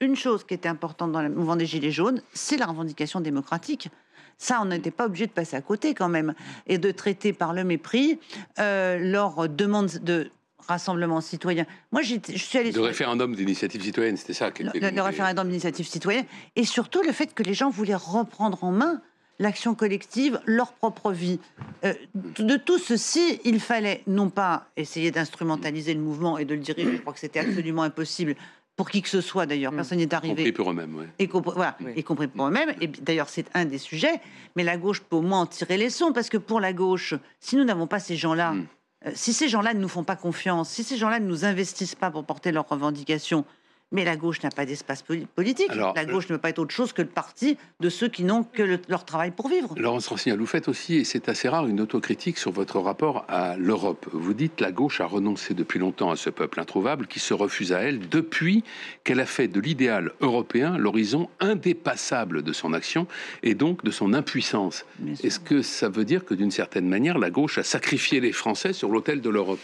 une 0.00 0.16
chose 0.16 0.44
qui 0.44 0.54
était 0.54 0.68
importante 0.68 1.12
dans 1.12 1.22
le 1.22 1.28
mouvement 1.28 1.56
des 1.56 1.66
Gilets 1.66 1.90
jaunes, 1.90 2.20
c'est 2.32 2.56
la 2.56 2.66
revendication 2.66 3.20
démocratique. 3.20 3.88
Ça, 4.36 4.58
on 4.60 4.66
n'était 4.66 4.90
pas 4.90 5.06
obligé 5.06 5.26
de 5.26 5.32
passer 5.32 5.56
à 5.56 5.62
côté 5.62 5.94
quand 5.94 6.08
même 6.08 6.34
et 6.66 6.78
de 6.78 6.90
traiter 6.90 7.32
par 7.32 7.52
le 7.52 7.62
mépris 7.62 8.18
euh, 8.58 8.98
leur 8.98 9.48
demande 9.48 9.90
de 10.02 10.30
rassemblement 10.58 11.20
citoyen. 11.20 11.66
Moi, 11.92 12.02
je 12.02 12.16
suis 12.36 12.58
allée... 12.58 12.72
De 12.72 12.80
référendum 12.80 13.34
d'initiative 13.34 13.82
citoyenne, 13.82 14.16
c'était 14.16 14.32
ça. 14.32 14.50
Le, 14.58 14.70
le, 14.80 14.90
le 14.90 15.02
référendum 15.02 15.46
d'initiative 15.46 15.86
citoyenne. 15.86 16.24
Et 16.56 16.64
surtout 16.64 17.02
le 17.02 17.12
fait 17.12 17.32
que 17.34 17.42
les 17.42 17.54
gens 17.54 17.70
voulaient 17.70 17.94
reprendre 17.94 18.64
en 18.64 18.72
main 18.72 19.00
l'action 19.38 19.74
collective, 19.74 20.40
leur 20.46 20.72
propre 20.72 21.12
vie. 21.12 21.40
Euh, 21.84 21.94
de 22.14 22.56
tout 22.56 22.78
ceci, 22.78 23.40
il 23.44 23.60
fallait 23.60 24.02
non 24.06 24.30
pas 24.30 24.68
essayer 24.76 25.10
d'instrumentaliser 25.10 25.94
le 25.94 26.00
mouvement 26.00 26.38
et 26.38 26.44
de 26.44 26.54
le 26.54 26.60
diriger, 26.60 26.92
je 26.92 27.00
crois 27.00 27.12
que 27.12 27.20
c'était 27.20 27.40
absolument 27.40 27.82
impossible 27.82 28.36
pour 28.76 28.90
qui 28.90 29.02
que 29.02 29.08
ce 29.08 29.20
soit 29.20 29.46
d'ailleurs, 29.46 29.72
mm. 29.72 29.76
personne 29.76 29.98
n'est 29.98 30.14
arrivé. 30.14 30.32
Y 30.32 30.36
compris 30.36 30.52
pour 30.52 30.70
eux-mêmes, 30.70 30.96
oui. 30.96 31.04
Et 31.18 31.26
voilà, 31.26 31.76
y 31.96 32.02
compris 32.02 32.26
pour 32.26 32.46
eux-mêmes. 32.46 32.74
Et 32.80 32.88
d'ailleurs, 32.88 33.28
c'est 33.28 33.46
un 33.54 33.64
des 33.64 33.78
sujets. 33.78 34.20
Mais 34.56 34.64
la 34.64 34.76
gauche 34.76 35.00
peut 35.00 35.16
au 35.16 35.22
moins 35.22 35.42
en 35.42 35.46
tirer 35.46 35.76
les 35.76 35.90
sons, 35.90 36.12
parce 36.12 36.28
que 36.28 36.38
pour 36.38 36.60
la 36.60 36.72
gauche, 36.72 37.14
si 37.40 37.56
nous 37.56 37.64
n'avons 37.64 37.86
pas 37.86 38.00
ces 38.00 38.16
gens-là, 38.16 38.52
mm. 38.52 38.66
euh, 39.06 39.10
si 39.14 39.32
ces 39.32 39.48
gens-là 39.48 39.74
ne 39.74 39.80
nous 39.80 39.88
font 39.88 40.04
pas 40.04 40.16
confiance, 40.16 40.70
si 40.70 40.82
ces 40.82 40.96
gens-là 40.96 41.20
ne 41.20 41.26
nous 41.26 41.44
investissent 41.44 41.94
pas 41.94 42.10
pour 42.10 42.24
porter 42.24 42.50
leurs 42.52 42.68
revendications, 42.68 43.44
mais 43.94 44.04
la 44.04 44.16
gauche 44.16 44.42
n'a 44.42 44.50
pas 44.50 44.66
d'espace 44.66 45.02
politique. 45.02 45.70
la 45.74 46.04
gauche 46.04 46.24
ne 46.24 46.34
peut 46.34 46.38
pas 46.38 46.50
être 46.50 46.58
autre 46.58 46.74
chose 46.74 46.92
que 46.92 47.00
le 47.00 47.08
parti 47.08 47.56
de 47.80 47.88
ceux 47.88 48.08
qui 48.08 48.24
n'ont 48.24 48.42
que 48.42 48.78
leur 48.88 49.04
travail 49.04 49.30
pour 49.30 49.48
vivre. 49.48 49.74
Laurence 49.78 50.08
Rossignol, 50.08 50.38
vous 50.38 50.46
faites 50.46 50.68
aussi, 50.68 50.96
et 50.96 51.04
c'est 51.04 51.28
assez 51.28 51.48
rare, 51.48 51.66
une 51.66 51.80
autocritique 51.80 52.36
sur 52.36 52.50
votre 52.50 52.80
rapport 52.80 53.24
à 53.28 53.56
l'Europe. 53.56 54.06
Vous 54.12 54.34
dites 54.34 54.60
la 54.60 54.72
gauche 54.72 55.00
a 55.00 55.06
renoncé 55.06 55.54
depuis 55.54 55.78
longtemps 55.78 56.10
à 56.10 56.16
ce 56.16 56.28
peuple 56.28 56.58
introuvable 56.60 57.06
qui 57.06 57.20
se 57.20 57.32
refuse 57.32 57.72
à 57.72 57.80
elle 57.80 58.08
depuis 58.08 58.64
qu'elle 59.04 59.20
a 59.20 59.26
fait 59.26 59.46
de 59.46 59.60
l'idéal 59.60 60.12
européen 60.20 60.76
l'horizon 60.76 61.30
indépassable 61.38 62.42
de 62.42 62.52
son 62.52 62.72
action 62.72 63.06
et 63.44 63.54
donc 63.54 63.84
de 63.84 63.92
son 63.92 64.12
impuissance. 64.12 64.84
Est-ce 65.22 65.38
que 65.38 65.62
ça 65.62 65.88
veut 65.88 66.04
dire 66.04 66.24
que 66.24 66.34
d'une 66.34 66.50
certaine 66.50 66.88
manière, 66.88 67.18
la 67.18 67.30
gauche 67.30 67.58
a 67.58 67.62
sacrifié 67.62 68.20
les 68.20 68.32
Français 68.32 68.72
sur 68.72 68.88
l'autel 68.88 69.20
de 69.20 69.30
l'Europe? 69.30 69.60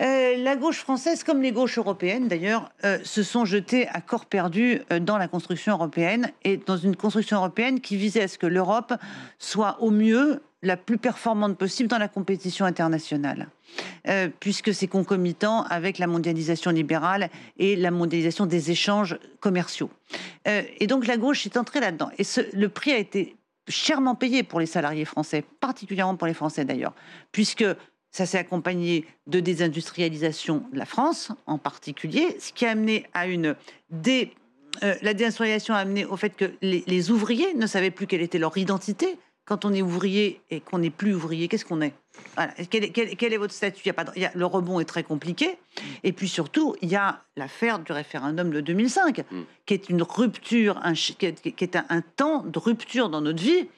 Euh, 0.00 0.36
la 0.38 0.56
gauche 0.56 0.78
française, 0.78 1.24
comme 1.24 1.42
les 1.42 1.52
gauches 1.52 1.78
européennes 1.78 2.28
d'ailleurs, 2.28 2.70
euh, 2.84 2.98
se 3.04 3.22
sont 3.22 3.44
jetées 3.44 3.86
à 3.88 4.00
corps 4.00 4.26
perdu 4.26 4.80
euh, 4.92 4.98
dans 4.98 5.18
la 5.18 5.28
construction 5.28 5.74
européenne 5.74 6.30
et 6.42 6.56
dans 6.56 6.76
une 6.76 6.96
construction 6.96 7.36
européenne 7.36 7.80
qui 7.80 7.96
visait 7.96 8.22
à 8.22 8.28
ce 8.28 8.38
que 8.38 8.46
l'Europe 8.46 8.94
soit 9.38 9.76
au 9.80 9.90
mieux 9.90 10.42
la 10.62 10.76
plus 10.76 10.98
performante 10.98 11.56
possible 11.56 11.88
dans 11.88 11.98
la 11.98 12.08
compétition 12.08 12.66
internationale, 12.66 13.48
puisque 14.40 14.74
c'est 14.74 14.88
concomitant 14.88 15.62
avec 15.62 15.96
la 15.96 16.06
mondialisation 16.06 16.70
libérale 16.70 17.30
et 17.58 17.76
la 17.76 17.90
mondialisation 17.90 18.44
des 18.44 18.70
échanges 18.70 19.18
commerciaux. 19.40 19.88
et 20.44 20.86
donc 20.86 21.06
la 21.06 21.16
gauche 21.16 21.46
est 21.46 21.56
entrée 21.56 21.80
là-dedans. 21.80 22.10
Et 22.18 22.24
le 22.52 22.68
prix 22.68 22.92
a 22.92 22.98
été 22.98 23.36
chèrement 23.68 24.14
payé 24.14 24.42
pour 24.42 24.60
les 24.60 24.66
salariés 24.66 25.06
français, 25.06 25.42
particulièrement 25.60 26.16
pour 26.16 26.26
les 26.26 26.34
Français 26.34 26.66
d'ailleurs, 26.66 26.92
puisque 27.32 27.64
ça 28.10 28.26
s'est 28.26 28.38
accompagné 28.38 29.06
de 29.26 29.40
désindustrialisation 29.40 30.64
de 30.72 30.78
la 30.78 30.86
France 30.86 31.32
en 31.46 31.58
particulier, 31.58 32.36
ce 32.40 32.52
qui 32.52 32.66
a 32.66 32.70
amené 32.70 33.06
à 33.14 33.26
une 33.26 33.56
dé... 33.90 34.32
Euh, 34.82 34.94
la 35.02 35.14
désindustrialisation 35.14 35.74
a 35.74 35.78
amené 35.78 36.04
au 36.04 36.16
fait 36.16 36.30
que 36.30 36.52
les, 36.62 37.10
ouvriers 37.10 37.54
ne 37.54 37.66
savaient 37.66 37.90
plus 37.90 38.06
quelle 38.06 38.22
était 38.22 38.38
leur 38.38 38.56
identité. 38.56 39.18
Quand 39.44 39.64
on 39.64 39.72
est 39.72 39.82
ouvrier 39.82 40.40
et 40.50 40.60
qu'on 40.60 40.78
n'est 40.78 40.90
plus 40.90 41.12
ouvrier, 41.12 41.48
qu'est-ce 41.48 41.64
qu'on 41.64 41.80
est, 41.80 41.92
quel, 42.70 43.32
est 43.32 43.36
votre 43.36 43.52
statut? 43.52 43.82
Il 43.84 43.88
y 43.88 43.90
a 43.90 43.94
pas 43.94 44.04
Le 44.34 44.46
rebond 44.46 44.78
est 44.78 44.84
très 44.84 45.02
compliqué. 45.02 45.58
Et 46.04 46.12
puis 46.12 46.28
surtout, 46.28 46.76
il 46.82 46.88
y 46.88 46.94
a 46.94 47.24
l'affaire 47.36 47.80
du 47.80 47.90
référendum 47.90 48.50
de 48.50 48.60
2005, 48.60 49.18
mm. 49.18 49.42
qui 49.66 49.74
est 49.74 49.88
une 49.88 50.02
rupture, 50.02 50.78
un, 50.84 50.92
qui 50.92 51.26
est, 51.26 51.76
un, 51.76 51.84
un 51.88 52.00
temps 52.00 52.44
de 52.44 52.58
rupture 52.60 53.08
dans 53.08 53.22
notre 53.22 53.42
vie, 53.42 53.68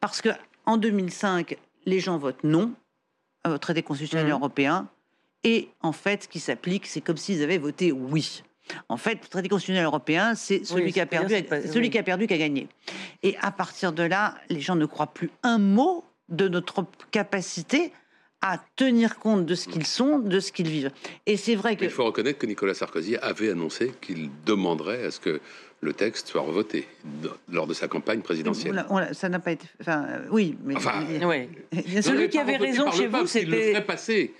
parce 0.00 0.20
que 0.20 0.30
en 0.66 0.78
2005, 0.78 1.56
les 1.86 2.00
gens 2.00 2.18
votent 2.18 2.42
non 2.42 2.72
au 3.46 3.58
traité 3.58 3.82
constitutionnel 3.82 4.28
mmh. 4.28 4.30
européen. 4.30 4.88
Et 5.44 5.70
en 5.80 5.92
fait, 5.92 6.24
ce 6.24 6.28
qui 6.28 6.40
s'applique, 6.40 6.86
c'est 6.86 7.00
comme 7.00 7.16
s'ils 7.16 7.42
avaient 7.42 7.58
voté 7.58 7.92
oui. 7.92 8.42
En 8.88 8.96
fait, 8.96 9.14
le 9.22 9.28
traité 9.28 9.48
constitutionnel 9.48 9.84
européen, 9.84 10.34
c'est 10.34 10.64
celui, 10.64 10.92
qui 10.92 11.00
a 11.00 11.06
perdu, 11.06 11.34
celui 11.72 11.90
qui 11.90 11.98
a 11.98 12.02
perdu 12.02 12.26
qui 12.26 12.34
a 12.34 12.38
gagné. 12.38 12.68
Et 13.22 13.36
à 13.40 13.50
partir 13.50 13.92
de 13.92 14.02
là, 14.02 14.36
les 14.48 14.60
gens 14.60 14.76
ne 14.76 14.86
croient 14.86 15.12
plus 15.12 15.30
un 15.42 15.58
mot 15.58 16.04
de 16.28 16.48
notre 16.48 16.86
capacité 17.10 17.92
à 18.42 18.58
tenir 18.76 19.18
compte 19.18 19.44
de 19.46 19.54
ce 19.54 19.68
qu'ils 19.68 19.86
sont, 19.86 20.18
de 20.18 20.40
ce 20.40 20.52
qu'ils 20.52 20.68
vivent. 20.68 20.90
Et 21.26 21.36
c'est 21.36 21.54
vrai 21.54 21.76
que... 21.76 21.84
Il 21.84 21.90
faut 21.90 22.04
reconnaître 22.04 22.38
que 22.38 22.46
Nicolas 22.46 22.74
Sarkozy 22.74 23.16
avait 23.16 23.50
annoncé 23.50 23.92
qu'il 24.00 24.30
demanderait 24.46 25.04
à 25.04 25.10
ce 25.10 25.20
que 25.20 25.40
le 25.82 25.92
texte 25.92 26.28
soit 26.28 26.42
revoté 26.42 26.86
lors 27.50 27.66
de 27.66 27.74
sa 27.74 27.88
campagne 27.88 28.20
présidentielle. 28.20 28.84
ça 29.12 29.28
n'a 29.28 29.38
pas 29.38 29.52
été. 29.52 29.66
Enfin, 29.80 30.04
euh, 30.08 30.26
oui, 30.30 30.56
mais. 30.62 30.76
Enfin, 30.76 31.04
Celui 32.02 32.28
qui 32.28 32.38
avait 32.38 32.56
raison 32.58 32.90
chez 32.92 33.06
vous, 33.06 33.26
c'était. 33.26 33.82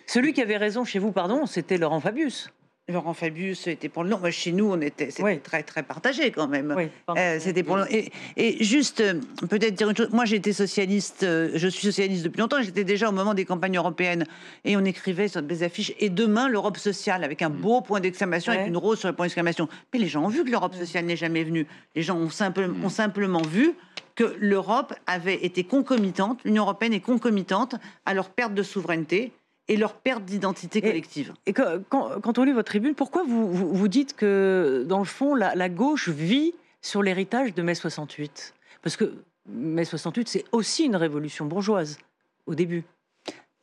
Celui 0.06 0.32
qui 0.32 0.42
avait 0.42 0.58
raison 0.58 0.84
chez 0.84 0.98
vous, 0.98 1.12
pardon, 1.12 1.46
c'était 1.46 1.78
Laurent 1.78 2.00
Fabius. 2.00 2.50
Laurent 2.90 3.14
Fabius 3.14 3.66
était 3.66 3.88
pour 3.88 4.04
le 4.04 4.10
nom. 4.10 4.18
chez 4.30 4.52
nous, 4.52 4.70
on 4.70 4.80
était 4.80 5.08
très 5.42 5.62
très 5.62 5.82
partagé 5.82 6.30
quand 6.30 6.48
même. 6.48 6.76
Euh, 7.16 7.38
c'était 7.40 7.62
pour 7.62 7.76
le 7.76 7.92
et, 7.92 8.10
et, 8.36 8.62
juste 8.62 9.00
euh, 9.00 9.14
peut-être 9.48 9.74
dire 9.74 9.90
une 9.90 9.96
chose. 9.96 10.10
Moi, 10.12 10.24
j'étais 10.24 10.52
socialiste. 10.52 11.22
Euh, 11.22 11.50
je 11.54 11.68
suis 11.68 11.86
socialiste 11.86 12.24
depuis 12.24 12.40
longtemps. 12.40 12.62
J'étais 12.62 12.84
déjà 12.84 13.08
au 13.08 13.12
moment 13.12 13.34
des 13.34 13.44
campagnes 13.44 13.76
européennes 13.76 14.24
et 14.64 14.76
on 14.76 14.84
écrivait 14.84 15.28
sur 15.28 15.42
des 15.42 15.62
affiches. 15.62 15.92
Et 15.98 16.10
demain, 16.10 16.48
l'Europe 16.48 16.76
sociale 16.76 17.24
avec 17.24 17.42
un 17.42 17.48
mm. 17.48 17.56
beau 17.56 17.80
point 17.80 18.00
d'exclamation 18.00 18.52
avec 18.52 18.66
une 18.66 18.76
rose 18.76 18.98
sur 18.98 19.08
le 19.08 19.14
point 19.14 19.26
d'exclamation. 19.26 19.68
Mais 19.92 19.98
les 19.98 20.08
gens 20.08 20.24
ont 20.24 20.28
vu 20.28 20.44
que 20.44 20.50
l'Europe 20.50 20.74
sociale 20.74 21.04
n'est 21.04 21.16
jamais 21.16 21.44
venue. 21.44 21.66
Les 21.94 22.02
gens 22.02 22.16
ont 22.16 22.26
mm. 22.28 22.84
ont 22.84 22.88
simplement 22.88 23.42
vu 23.42 23.74
que 24.14 24.36
l'Europe 24.38 24.92
avait 25.06 25.46
été 25.46 25.64
concomitante, 25.64 26.40
l'Union 26.44 26.64
européenne 26.64 26.92
est 26.92 27.00
concomitante 27.00 27.76
à 28.04 28.12
leur 28.12 28.28
perte 28.28 28.54
de 28.54 28.62
souveraineté 28.62 29.32
et 29.70 29.76
leur 29.76 29.94
perte 29.94 30.24
d'identité 30.24 30.82
collective. 30.82 31.32
Et, 31.46 31.52
quand, 31.52 32.38
on 32.38 32.42
lit 32.42 32.52
votre 32.52 32.66
tribune, 32.66 32.96
pourquoi 32.96 33.22
vous, 33.22 33.52
vous, 33.52 33.88
dites 33.88 34.16
que, 34.16 34.84
dans 34.86 34.98
le 34.98 35.04
fond, 35.04 35.36
la, 35.36 35.68
gauche 35.68 36.08
vit 36.08 36.54
sur 36.82 37.02
l'héritage 37.02 37.54
de 37.54 37.62
mai 37.62 37.76
68 37.76 38.52
Parce 38.82 38.96
que 38.96 39.14
mai 39.48 39.84
68, 39.84 40.28
c'est 40.28 40.44
aussi 40.50 40.84
une 40.84 40.96
révolution 40.96 41.46
bourgeoise, 41.46 41.98
au 42.46 42.56
début. 42.56 42.82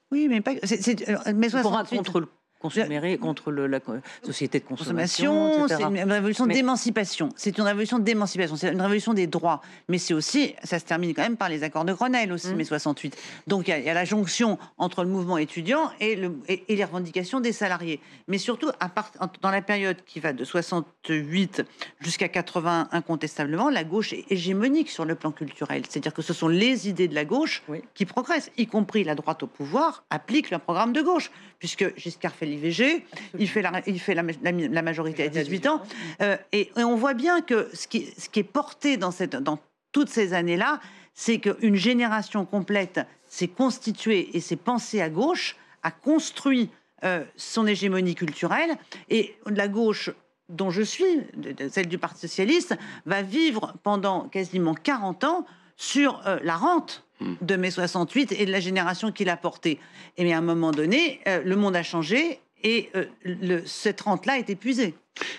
Oui, 0.09 0.29
mais 0.29 0.39
pas. 0.39 0.53
C'est, 0.63 1.05
mai 1.33 1.49
68... 1.49 1.97
contre 1.97 2.21
le 2.21 2.27
consommer 2.59 3.17
contre 3.17 3.51
le, 3.51 3.67
la 3.67 3.79
société 4.23 4.59
de 4.59 4.65
consommation. 4.65 5.67
c'est 5.67 5.81
une 5.81 6.11
révolution 6.11 6.45
d'émancipation. 6.45 7.29
C'est 7.35 7.57
une 7.57 7.63
révolution 7.63 7.99
d'émancipation. 7.99 8.55
C'est 8.55 8.71
une 8.71 8.81
révolution 8.81 9.13
des 9.13 9.27
droits. 9.27 9.61
Mais 9.87 9.97
c'est 9.97 10.13
aussi, 10.13 10.55
ça 10.63 10.79
se 10.79 10.85
termine 10.85 11.13
quand 11.13 11.21
même 11.21 11.37
par 11.37 11.49
les 11.49 11.63
accords 11.63 11.85
de 11.85 11.93
Grenelle 11.93 12.31
aussi, 12.31 12.49
mmh. 12.49 12.55
mai 12.55 12.63
68. 12.63 13.17
Donc 13.47 13.67
il 13.67 13.83
y, 13.83 13.89
a 13.89 13.93
la 13.93 14.05
jonction 14.05 14.57
entre 14.77 15.03
le 15.03 15.09
mouvement 15.09 15.37
étudiant 15.37 15.91
et, 15.99 16.15
le, 16.15 16.31
et, 16.47 16.63
les 16.67 16.83
revendications 16.83 17.39
des 17.39 17.51
salariés. 17.51 17.99
Mais 18.27 18.37
surtout, 18.37 18.69
à 18.79 18.89
part, 18.89 19.11
dans 19.41 19.51
la 19.51 19.61
période 19.61 19.97
qui 20.05 20.19
va 20.19 20.33
de 20.33 20.43
68 20.43 21.63
jusqu'à 21.99 22.27
80, 22.27 22.89
incontestablement, 22.91 23.69
la 23.69 23.83
gauche 23.83 24.13
est 24.13 24.25
hégémonique 24.29 24.89
sur 24.89 25.05
le 25.05 25.15
plan 25.15 25.31
culturel. 25.31 25.83
C'est-à-dire 25.87 26.13
que 26.13 26.21
ce 26.21 26.33
sont 26.33 26.47
les 26.47 26.89
idées 26.89 27.07
de 27.07 27.15
la 27.15 27.25
gauche 27.25 27.63
qui 27.93 28.05
progressent, 28.05 28.51
y 28.57 28.67
compris 28.67 29.03
la 29.03 29.15
droite 29.15 29.43
au 29.43 29.47
pouvoir, 29.47 30.03
applique 30.09 30.51
le 30.51 30.59
programme 30.59 30.93
de 30.93 31.01
gauche 31.01 31.31
puisque 31.59 31.97
Giscard 31.97 32.33
fait 32.33 32.45
l'IVG, 32.47 33.05
il 33.37 33.47
fait, 33.47 33.61
la, 33.61 33.81
il 33.85 33.99
fait 33.99 34.15
la, 34.15 34.81
majorité 34.81 35.23
à 35.23 35.27
18 35.27 35.67
ans. 35.67 35.81
Euh, 36.21 36.37
et, 36.51 36.69
on 36.75 36.95
voit 36.95 37.13
bien 37.13 37.41
que 37.41 37.69
ce 37.73 37.87
qui, 37.87 38.07
ce 38.17 38.29
qui 38.29 38.39
est 38.39 38.43
porté 38.43 38.97
dans, 38.97 39.11
cette, 39.11 39.35
dans 39.35 39.59
toutes 39.91 40.09
ces 40.09 40.33
années-là, 40.33 40.79
c'est 41.13 41.39
qu'une 41.39 41.75
génération 41.75 42.45
complète 42.45 43.01
s'est 43.27 43.47
constituée 43.47 44.35
et 44.35 44.39
s'est 44.39 44.55
pensée 44.55 45.01
à 45.01 45.09
gauche, 45.09 45.55
a 45.83 45.91
construit 45.91 46.69
euh, 47.03 47.23
son 47.35 47.67
hégémonie 47.67 48.15
culturelle, 48.15 48.77
et 49.09 49.35
la 49.45 49.67
gauche 49.67 50.09
dont 50.49 50.69
je 50.69 50.81
suis, 50.81 51.21
celle 51.69 51.87
du 51.87 51.97
Parti 51.97 52.21
socialiste, 52.21 52.75
va 53.05 53.21
vivre 53.21 53.73
pendant 53.83 54.29
quasiment 54.29 54.73
40 54.73 55.23
ans 55.23 55.45
sur 55.75 56.25
euh, 56.25 56.39
la 56.43 56.55
rente 56.55 57.06
de 57.21 57.55
mai 57.55 57.71
68 57.71 58.33
et 58.33 58.45
de 58.45 58.51
la 58.51 58.59
génération 58.59 59.11
qui 59.11 59.25
l'a 59.25 59.37
porté. 59.37 59.79
Et 60.17 60.23
mais 60.23 60.33
à 60.33 60.37
un 60.37 60.41
moment 60.41 60.71
donné, 60.71 61.19
euh, 61.27 61.41
le 61.43 61.55
monde 61.55 61.75
a 61.75 61.83
changé 61.83 62.39
et 62.63 62.89
euh, 62.95 63.05
le, 63.23 63.61
cette 63.65 64.01
rente-là 64.01 64.37
est 64.37 64.49
épuisée. 64.49 64.95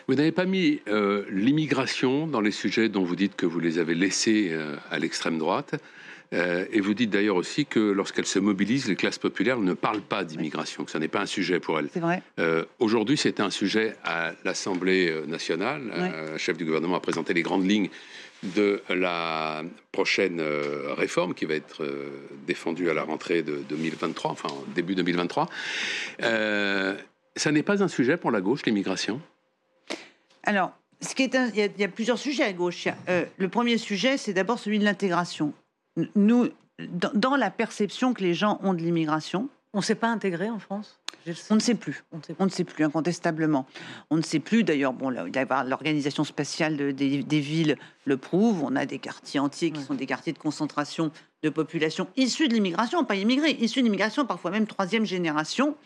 Vous 0.08 0.14
n'avez 0.14 0.32
pas 0.32 0.44
mis 0.44 0.80
euh, 0.88 1.24
l'immigration 1.30 2.26
dans 2.26 2.40
les 2.40 2.50
sujets 2.50 2.88
dont 2.88 3.04
vous 3.04 3.16
dites 3.16 3.36
que 3.36 3.46
vous 3.46 3.60
les 3.60 3.78
avez 3.78 3.94
laissés 3.94 4.52
à 4.90 4.98
l'extrême 4.98 5.38
droite. 5.38 5.74
Et 6.32 6.80
vous 6.80 6.94
dites 6.94 7.10
d'ailleurs 7.10 7.36
aussi 7.36 7.64
que 7.66 7.78
lorsqu'elles 7.80 8.26
se 8.26 8.38
mobilisent, 8.38 8.88
les 8.88 8.96
classes 8.96 9.18
populaires 9.18 9.58
ne 9.58 9.72
parlent 9.74 10.02
pas 10.02 10.24
d'immigration, 10.24 10.84
que 10.84 10.90
ce 10.90 10.98
n'est 10.98 11.08
pas 11.08 11.20
un 11.20 11.26
sujet 11.26 11.58
pour 11.60 11.78
elles. 11.78 11.88
C'est 11.92 12.00
vrai. 12.00 12.22
Aujourd'hui, 12.78 13.16
c'est 13.16 13.40
un 13.40 13.50
sujet 13.50 13.94
à 14.04 14.32
l'Assemblée 14.44 15.12
nationale. 15.26 15.82
Le 16.32 16.38
chef 16.38 16.56
du 16.56 16.64
gouvernement 16.64 16.96
a 16.96 17.00
présenté 17.00 17.32
les 17.34 17.42
grandes 17.42 17.68
lignes 17.68 17.88
de 18.42 18.80
la 18.88 19.62
prochaine 19.90 20.38
euh, 20.38 20.94
réforme 20.94 21.34
qui 21.34 21.44
va 21.44 21.54
être 21.54 21.82
euh, 21.82 22.08
défendue 22.46 22.88
à 22.88 22.94
la 22.94 23.02
rentrée 23.02 23.42
de 23.42 23.56
2023, 23.68 24.30
enfin 24.30 24.48
début 24.76 24.94
2023. 24.94 25.48
Euh, 26.22 26.94
ça 27.34 27.50
n'est 27.50 27.64
pas 27.64 27.82
un 27.82 27.88
sujet 27.88 28.16
pour 28.16 28.30
la 28.30 28.40
gauche, 28.40 28.64
l'immigration? 28.64 29.20
Alors, 30.44 30.72
ce 31.00 31.14
qui 31.16 31.24
est 31.24 31.34
un- 31.34 31.48
il, 31.48 31.56
y 31.56 31.62
a, 31.62 31.66
il 31.66 31.80
y 31.80 31.84
a 31.84 31.88
plusieurs 31.88 32.18
sujets 32.18 32.44
à 32.44 32.52
gauche. 32.52 32.86
Euh, 33.08 33.24
le 33.38 33.48
premier 33.48 33.76
sujet, 33.76 34.16
c'est 34.16 34.32
d'abord 34.32 34.58
celui 34.58 34.78
de 34.78 34.84
l'intégration. 34.84 35.52
Nous, 36.14 36.48
dans, 36.78 37.10
dans 37.14 37.36
la 37.36 37.50
perception 37.50 38.14
que 38.14 38.22
les 38.22 38.34
gens 38.34 38.58
ont 38.62 38.74
de 38.74 38.80
l'immigration, 38.80 39.48
On 39.74 39.78
ne 39.78 39.82
s'est 39.82 39.94
pas 39.94 40.08
intégré 40.08 40.48
en 40.48 40.58
France? 40.58 40.97
On 41.50 41.54
ne 41.56 41.60
sait 41.60 41.74
plus. 41.74 42.04
on 42.38 42.44
ne 42.44 42.50
sait 42.50 42.64
plus, 42.64 42.84
incontestablement. 42.84 43.66
On 44.10 44.16
ne 44.16 44.22
sait 44.22 44.38
plus, 44.38 44.64
d'ailleurs, 44.64 44.92
bon, 44.92 45.10
l'organisation 45.10 46.24
spatiale 46.24 46.76
de- 46.76 46.90
des, 46.90 47.22
des 47.22 47.40
villes 47.40 47.76
le 48.04 48.16
prouve. 48.16 48.62
On 48.64 48.74
a 48.76 48.86
des 48.86 48.98
quartiers 48.98 49.40
entiers 49.40 49.70
qui 49.70 49.78
Ouais. 49.80 49.84
sont 49.84 49.94
des 49.94 50.06
quartiers 50.06 50.32
de 50.32 50.38
concentration 50.38 51.10
de 51.44 51.50
population 51.50 52.08
issue 52.16 52.48
de 52.48 52.54
l'immigration, 52.54 53.04
pas 53.04 53.14
immigrés, 53.14 53.52
issue 53.60 53.80
de 53.80 53.84
l'immigration, 53.84 54.26
parfois 54.26 54.50
même 54.50 54.66
troisième 54.66 55.04
génération. 55.04 55.76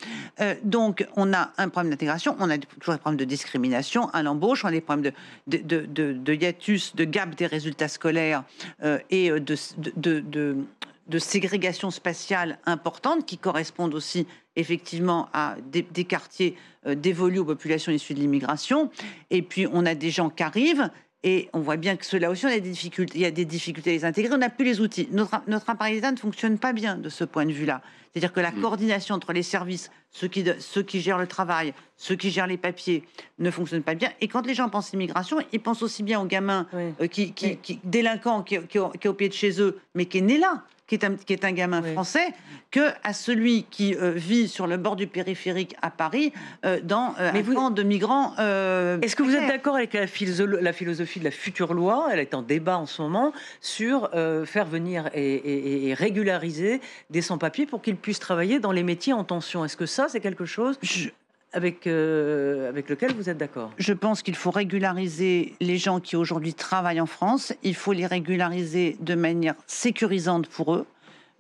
Euh, 0.41 0.55
donc, 0.63 1.07
on 1.17 1.33
a 1.35 1.53
un 1.59 1.69
problème 1.69 1.91
d'intégration, 1.91 2.37
on 2.39 2.49
a 2.49 2.57
toujours 2.57 2.95
des 2.95 3.01
problèmes 3.01 3.19
de 3.19 3.25
discrimination 3.27 4.09
à 4.11 4.23
l'embauche, 4.23 4.65
on 4.65 4.69
a 4.69 4.71
des 4.73 4.81
problèmes 4.81 5.13
de, 5.47 5.59
de, 5.59 5.81
de, 5.81 5.87
de- 5.87 6.13
de 6.15 6.33
hiatus, 6.35 6.95
de 6.97 7.05
gap 7.05 7.35
des 7.35 7.47
résultats 7.47 7.89
scolaires 7.89 8.45
euh, 8.83 8.99
et 9.11 9.31
euh, 9.31 9.41
de, 9.41 10.57
de, 11.07 11.19
ségrégation 11.19 11.91
spatiale 11.91 12.59
importante 12.67 13.27
qui 13.27 13.39
correspondent 13.39 13.95
aussi 13.95 14.27
effectivement 14.57 15.29
à 15.33 15.57
des, 15.71 15.83
des 15.83 16.05
quartiers 16.05 16.57
euh, 16.87 16.95
dévolus 16.95 17.39
aux 17.41 17.45
populations 17.45 17.93
issues 17.93 18.15
de 18.15 18.21
l'immigration. 18.21 18.91
Et 19.31 19.43
puis, 19.43 19.67
on 19.73 19.87
a 19.87 19.95
des 19.95 20.11
gens 20.11 20.31
qui 20.31 20.43
arrivent. 20.43 20.91
Et 21.25 21.49
on 21.53 21.61
voit 21.61 21.77
bien 21.77 21.97
que 21.97 22.05
cela 22.05 22.31
aussi, 22.31 22.47
on 22.47 22.49
a 22.49 22.55
des 22.59 22.61
difficultés, 22.61 23.17
il 23.19 23.21
y 23.21 23.25
a 23.27 23.31
des 23.31 23.45
difficultés 23.45 23.91
à 23.91 23.93
les 23.93 24.05
intégrer. 24.05 24.35
On 24.35 24.39
n'a 24.39 24.51
plus 24.51 24.65
les 24.65 24.81
outils. 24.81 25.09
Notre, 25.13 25.41
notre 25.47 25.71
appareil 25.71 25.95
d'État 25.95 26.11
ne 26.11 26.17
fonctionne 26.17 26.59
pas 26.59 26.73
bien 26.73 26.97
de 26.97 27.09
ce 27.09 27.23
point 27.23 27.47
de 27.47 27.53
vue-là. 27.53 27.81
C'est-à-dire 28.13 28.33
que 28.33 28.41
la 28.41 28.51
coordination 28.51 29.15
entre 29.15 29.33
les 29.33 29.45
services, 29.45 29.91
ceux 30.11 30.27
qui, 30.27 30.45
ceux 30.59 30.83
qui 30.83 31.01
gèrent 31.01 31.19
le 31.19 31.29
travail, 31.29 31.75
ceux 31.97 32.17
qui 32.17 32.31
gèrent 32.33 32.49
les 32.49 32.57
papiers, 32.57 33.05
ne 33.39 33.51
fonctionne 33.53 33.85
pas 33.85 33.95
bien. 33.95 34.11
Et 34.21 34.27
quand 34.27 34.45
les 34.45 34.55
gens 34.55 34.69
pensent 34.69 34.93
immigration, 34.93 35.39
ils 35.53 35.61
pensent 35.61 35.83
aussi 35.83 36.03
bien 36.03 36.21
aux 36.21 36.27
gamins 36.27 36.67
Oui. 36.73 36.83
euh, 37.01 37.07
qui, 37.07 37.33
qui, 37.33 37.47
Mais- 37.47 37.57
qui- 37.57 37.79
délinquant 37.85 38.43
qui, 38.43 38.59
qui, 38.67 38.67
qui 38.67 38.79
est 38.79 39.09
au 39.09 39.15
pied 39.15 39.29
de 39.29 39.33
chez 39.35 39.61
eux, 39.63 39.79
mais 39.95 40.07
qui 40.07 40.19
est 40.19 40.23
né 40.23 40.39
là, 40.39 40.65
qui 40.93 40.97
est 40.97 41.05
un, 41.07 41.15
qui 41.17 41.33
est 41.33 41.45
un 41.47 41.53
gamin 41.53 41.81
Oui. 41.83 41.93
français, 41.93 42.35
que 42.71 42.91
à 43.03 43.15
celui 43.15 43.63
qui 43.71 43.95
euh, 43.95 44.11
vit 44.11 44.47
sur 44.47 44.67
le 44.67 44.77
bord 44.77 44.95
du 44.95 45.07
périphérique 45.07 45.75
à 45.81 45.91
Paris, 45.91 46.35
euh, 46.67 46.81
dans 46.83 47.15
euh, 47.19 47.31
Mais 47.33 47.39
un 47.39 47.43
vous- 47.43 47.55
camp 47.55 47.71
de 47.71 47.83
migrants. 47.83 48.35
euh, 48.39 48.99
Est-ce 49.01 49.17
que 49.17 49.23
vous 49.23 49.35
êtes 49.35 49.47
d'accord 49.49 49.75
avec 49.75 49.95
la, 49.95 50.05
philosoph- 50.07 50.61
la 50.61 50.73
philosophie 50.75 51.19
de 51.19 51.25
la 51.25 51.31
future 51.31 51.73
loi? 51.73 52.09
Elle 52.13 52.19
est 52.19 52.35
en 52.35 52.43
débat 52.43 52.77
en 52.77 52.85
ce 52.85 53.01
moment 53.01 53.33
sur 53.63 54.11
euh, 54.15 54.45
faire 54.45 54.67
venir 54.67 55.09
et, 55.15 55.23
et- 55.35 55.89
et 55.89 55.95
régulariser 55.95 56.83
des 57.09 57.23
sans-papiers 57.23 57.65
pour 57.65 57.81
qu'ils 57.81 57.97
puissent 57.97 58.21
travailler 58.21 58.61
dans 58.61 58.73
les 58.73 58.83
métiers 58.83 59.15
en 59.15 59.25
tension. 59.25 59.65
Est-ce 59.65 59.79
que 59.79 59.87
ça, 59.87 60.09
c'est 60.11 60.21
quelque 60.21 60.45
chose 60.45 60.79
Je, 60.83 61.09
avec, 61.53 61.87
euh, 61.87 62.69
avec 62.69 62.89
lequel 62.89 63.15
vous 63.15 63.29
êtes 63.29 63.39
d'accord? 63.39 63.71
Je 63.79 63.93
pense 63.93 64.23
qu'il 64.23 64.37
faut 64.37 64.51
régulariser 64.51 65.55
les 65.61 65.79
gens 65.79 66.01
qui 66.01 66.17
aujourd'hui 66.17 66.55
travaillent 66.55 67.01
en 67.01 67.07
France. 67.07 67.53
Il 67.63 67.75
faut 67.75 67.93
les 67.93 68.07
régulariser 68.07 68.97
de 69.01 69.15
manière 69.15 69.55
sécurisante 69.67 70.49
pour 70.49 70.75
eux. 70.75 70.87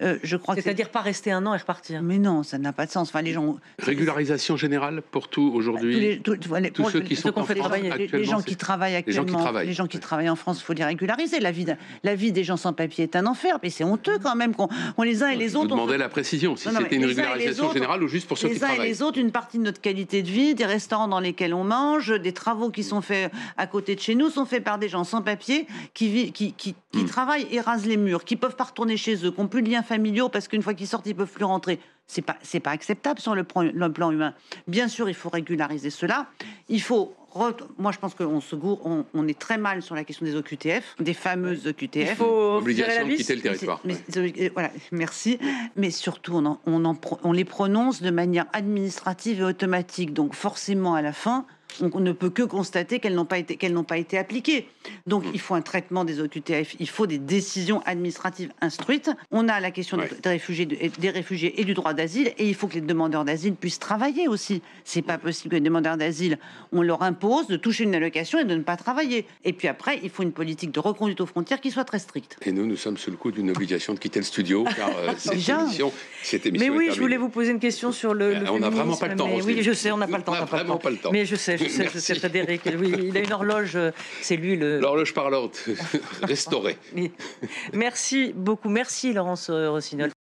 Euh, 0.03 0.19
je 0.23 0.37
crois 0.37 0.55
que 0.55 0.61
c'est- 0.61 0.65
C'est-à-dire 0.65 0.89
pas 0.91 1.01
rester 1.01 1.31
un 1.33 1.47
an 1.47 1.55
et 1.55 1.59
repartir 1.59 2.03
Mais 2.03 2.19
non, 2.19 2.43
ça 2.43 2.59
n'a 2.59 2.73
pas 2.73 2.87
de 2.87 2.91
sens. 2.91 3.09
Enfin, 3.09 3.23
les 3.23 3.33
gens. 3.33 3.57
Régularisation 3.79 4.57
générale 4.57 5.03
pour 5.11 5.29
tout 5.29 5.51
Tous 5.51 5.57
aujourd'hui. 5.57 5.99
les- 6.01 6.19
tous- 6.19 6.37
tous 6.37 6.55
les- 6.57 6.71
tous 6.71 6.83
pour- 6.83 6.91
ceux 6.91 7.01
qui 7.01 7.17
sont 7.17 7.29
en 7.39 7.45
fait 7.45 7.55
France 7.55 7.59
travailler. 7.69 7.91
les- 7.91 7.97
les, 7.99 8.05
actuellement, 8.05 8.27
gens 8.39 8.43
qui 8.43 8.57
travaillent 8.57 8.93
les 8.93 9.13
gens 9.13 9.23
actuellement, 9.23 9.39
qui 9.39 9.45
travaillent. 9.45 9.67
les 9.67 9.73
gens 9.73 9.87
qui 9.87 9.99
travaillent 10.01 10.29
en 10.31 10.37
France, 10.37 10.61
il 10.61 10.65
faut 10.65 10.73
les 10.73 10.85
régulariser. 10.85 11.41
La 11.41 11.51
vie, 11.53 11.65
de- 11.65 11.75
la 12.05 12.15
vie 12.15 12.33
des 12.33 12.45
gens 12.45 12.57
sans 12.57 12.73
papier 12.73 13.05
est 13.05 13.17
un 13.17 13.27
enfer, 13.27 13.59
mais 13.63 13.71
c'est 13.71 13.85
honteux 13.85 14.19
quand 14.23 14.35
même 14.35 14.55
qu'on 14.55 14.69
on 14.97 15.03
les 15.03 15.23
uns 15.23 15.29
et 15.29 15.37
les 15.37 15.49
Je 15.49 15.53
vous 15.53 15.59
autres. 15.65 15.73
on 15.73 15.77
demandais 15.77 15.95
se- 15.95 15.99
la 15.99 16.09
précision, 16.09 16.57
si 16.57 16.69
c'était 16.69 16.97
une 16.97 17.05
régularisation 17.05 17.65
autres- 17.67 17.75
générale 17.75 18.03
ou 18.03 18.09
juste 18.09 18.27
pour 18.29 18.39
ceux 18.39 18.49
qui 18.49 18.55
les 18.55 18.63
uns 18.65 18.67
et 18.67 18.71
travaillent. 18.71 18.89
les 18.89 19.03
autres, 19.03 19.19
une 19.19 19.31
partie 19.33 19.59
de 19.59 19.63
notre 19.65 19.81
qualité 19.81 20.23
de 20.23 20.29
vie, 20.31 20.55
des 20.55 20.65
restaurants 20.67 21.09
dans 21.09 21.21
lesquels 21.21 21.55
on 21.55 21.65
mange, 21.65 22.19
des 22.21 22.33
travaux 22.33 22.71
qui 22.71 22.83
sont 22.83 23.01
faits 23.03 23.31
à 23.57 23.67
côté 23.67 23.95
de 23.95 24.01
chez 24.01 24.15
nous, 24.15 24.31
sont 24.31 24.47
faits 24.47 24.65
par 24.65 24.79
des 24.79 24.89
gens 24.89 25.05
sans 25.05 25.23
papier 25.23 25.67
qui, 25.95 26.09
vivent, 26.09 26.33
qui, 26.33 26.53
qui, 26.53 26.75
qui 26.93 27.03
Hmm. 27.03 27.07
travaillent 27.07 27.47
et 27.51 27.61
rasent 27.61 27.87
les 27.87 27.97
murs, 27.97 28.25
qui 28.25 28.37
peuvent 28.37 28.57
pas 28.57 28.65
retourner 28.65 28.97
chez 28.97 29.15
eux, 29.25 29.31
qui 29.31 29.41
n'ont 29.41 29.49
plus 29.49 29.63
de 29.63 29.71
liens 29.71 29.83
familiaux 29.93 30.29
parce 30.29 30.49
qu'une 30.49 30.63
fois 30.63 30.75
qu'ils 30.75 30.87
sortent, 30.87 31.07
ils 31.07 31.15
peuvent 31.15 31.31
plus 31.31 31.45
rentrer. 31.45 31.79
C'est 32.07 32.23
pas, 32.23 32.37
c'est 32.43 32.61
pas 32.61 32.71
acceptable 32.73 33.21
sur 33.21 33.35
le 33.35 33.45
plan, 33.45 33.63
le 33.63 33.93
plan 33.93 34.11
humain. 34.11 34.35
Bien 34.67 34.89
sûr, 34.89 35.09
il 35.09 35.15
faut 35.15 35.29
régulariser 35.31 35.91
cela. 35.91 36.27
Il 36.69 36.81
faut. 36.83 37.15
Moi, 37.79 37.93
je 37.93 37.99
pense 37.99 38.15
qu'on 38.15 38.43
se 38.43 38.55
gourre, 38.57 38.85
on, 38.85 39.07
on 39.15 39.27
est 39.27 39.39
très 39.39 39.57
mal 39.57 39.81
sur 39.81 39.95
la 39.95 40.05
question 40.05 40.27
des 40.27 40.35
OQTF, 40.37 40.97
des 41.01 41.15
fameuses 41.15 41.67
OQTF. 41.67 42.11
Il 42.11 42.17
faut 42.17 42.57
Obligation 42.59 43.07
de 43.09 43.15
quitter 43.15 43.37
le 43.37 43.41
territoire. 43.41 43.81
Mais, 43.85 43.97
ouais. 44.17 44.51
voilà, 44.53 44.71
merci. 44.91 45.39
Mais 45.77 45.91
surtout, 45.91 46.33
on, 46.35 46.45
en- 46.45 46.61
on, 46.67 46.85
en 46.85 46.95
on 47.23 47.33
les 47.33 47.47
prononce 47.47 48.03
de 48.03 48.11
manière 48.11 48.45
administrative 48.53 49.41
et 49.41 49.45
automatique. 49.45 50.13
Donc, 50.13 50.35
forcément, 50.35 50.95
à 50.95 51.01
la 51.01 51.15
fin, 51.15 51.47
on, 51.81 51.91
on 51.93 52.01
ne 52.01 52.13
peut 52.13 52.31
que 52.31 52.43
constater 52.43 52.99
qu'elles 52.99 53.15
n'ont 53.15 53.25
pas 53.25 53.39
été, 53.39 53.57
qu'elles 53.57 53.73
n'ont 53.73 53.85
pas 53.85 53.99
été 53.99 54.19
appliquées. 54.19 54.69
Donc, 55.07 55.25
il 55.33 55.41
faut 55.41 55.55
un 55.55 55.63
traitement 55.63 56.05
des 56.05 56.21
OQTF. 56.21 56.77
Il 56.81 56.89
faut 56.89 57.07
des 57.07 57.19
décisions 57.19 57.83
administratives 57.87 58.53
instruites. 58.61 59.11
On 59.31 59.49
a 59.49 59.61
la 59.61 59.71
question 59.71 59.97
Ouais. 59.99 60.09
des, 60.23 60.29
réfugiés, 60.29 60.67
de- 60.67 60.77
des 60.99 61.11
réfugiés 61.11 61.61
et 61.61 61.65
du 61.65 61.75
droit 61.75 61.95
d'asile. 61.95 62.33
Et 62.39 62.49
il 62.49 62.55
faut 62.55 62.67
que 62.67 62.75
les 62.75 62.81
demandeurs 62.81 63.25
d'asile 63.25 63.55
puissent 63.55 63.79
travailler 63.79 64.29
aussi. 64.29 64.63
C'est 64.85 65.03
pas 65.03 65.19
possible 65.19 65.51
que 65.51 65.57
les 65.57 65.61
demandeurs 65.63 65.97
d'asile, 65.97 66.39
on 66.73 66.83
leur 66.83 67.03
impose 67.03 67.47
de 67.47 67.57
toucher 67.57 67.85
une 67.85 67.95
allocation 67.95 68.39
et 68.39 68.45
de 68.45 68.55
ne 68.55 68.63
pas 68.63 68.77
travailler. 68.77 69.27
Et 69.45 69.53
puis 69.53 69.69
après, 69.69 70.01
il 70.03 70.11
faut 70.11 70.23
une 70.23 70.33
politique 70.33 70.71
de 70.73 70.81
reconduite 70.81 71.21
aux 71.21 71.27
frontières 71.27 71.61
qui 71.61 71.71
soit 71.71 71.85
très 71.85 71.99
stricte. 71.99 72.37
Et 72.45 72.53
nous, 72.53 72.67
nous 72.67 72.77
sommes 72.77 72.97
sous 72.97 73.11
le 73.11 73.17
coup 73.17 73.31
d'une 73.31 73.51
obligation 73.51 73.95
de 73.95 73.99
quitter 73.99 74.19
le 74.21 74.25
studio, 74.25 74.65
car 74.77 74.89
euh, 74.91 75.13
cette, 75.19 75.35
Déjà 75.35 75.63
émission, 75.63 75.93
cette 76.23 76.47
émission 76.47 76.69
Mais 76.69 76.75
est 76.75 76.79
oui, 76.79 76.95
je 76.95 77.01
voulais 77.01 77.17
vous 77.17 77.29
poser 77.29 77.51
une 77.53 77.61
question 77.61 77.93
sur 77.93 78.15
le. 78.15 78.37
Euh, 78.37 78.41
le 78.41 78.51
on 78.51 78.59
n'a 78.59 78.71
vraiment 78.71 78.97
pas 78.97 79.09
le 79.09 79.17
temps, 79.17 79.29
mais. 79.29 79.43
Oui, 79.43 79.63
je 79.63 79.73
sais, 79.73 79.91
on 79.91 79.97
n'a 79.99 80.07
pas 80.07 80.19
le 80.19 80.25
temps. 80.25 80.33
On 80.33 80.37
n'a 80.37 80.45
vraiment 80.45 80.77
pas 80.79 80.91
le 80.91 80.97
temps. 80.97 81.11
Mais 81.13 81.25
je 81.25 81.37
sais, 81.37 81.57
sais, 81.69 82.15
Frédéric. 82.15 82.63
Oui, 82.79 82.95
il 83.09 83.17
a 83.17 83.21
une 83.21 83.33
horloge. 83.33 83.77
euh, 83.77 83.91
C'est 84.21 84.37
lui 84.37 84.57
le. 84.57 84.81
L'horloge 84.81 85.15
parlante, 85.15 85.65
restaurée. 86.23 86.77
Merci 87.73 88.33
beaucoup. 88.35 88.69
Merci, 88.69 89.13
Laurence 89.13 89.51
euh, 89.51 89.71
Rossignol. 89.71 90.13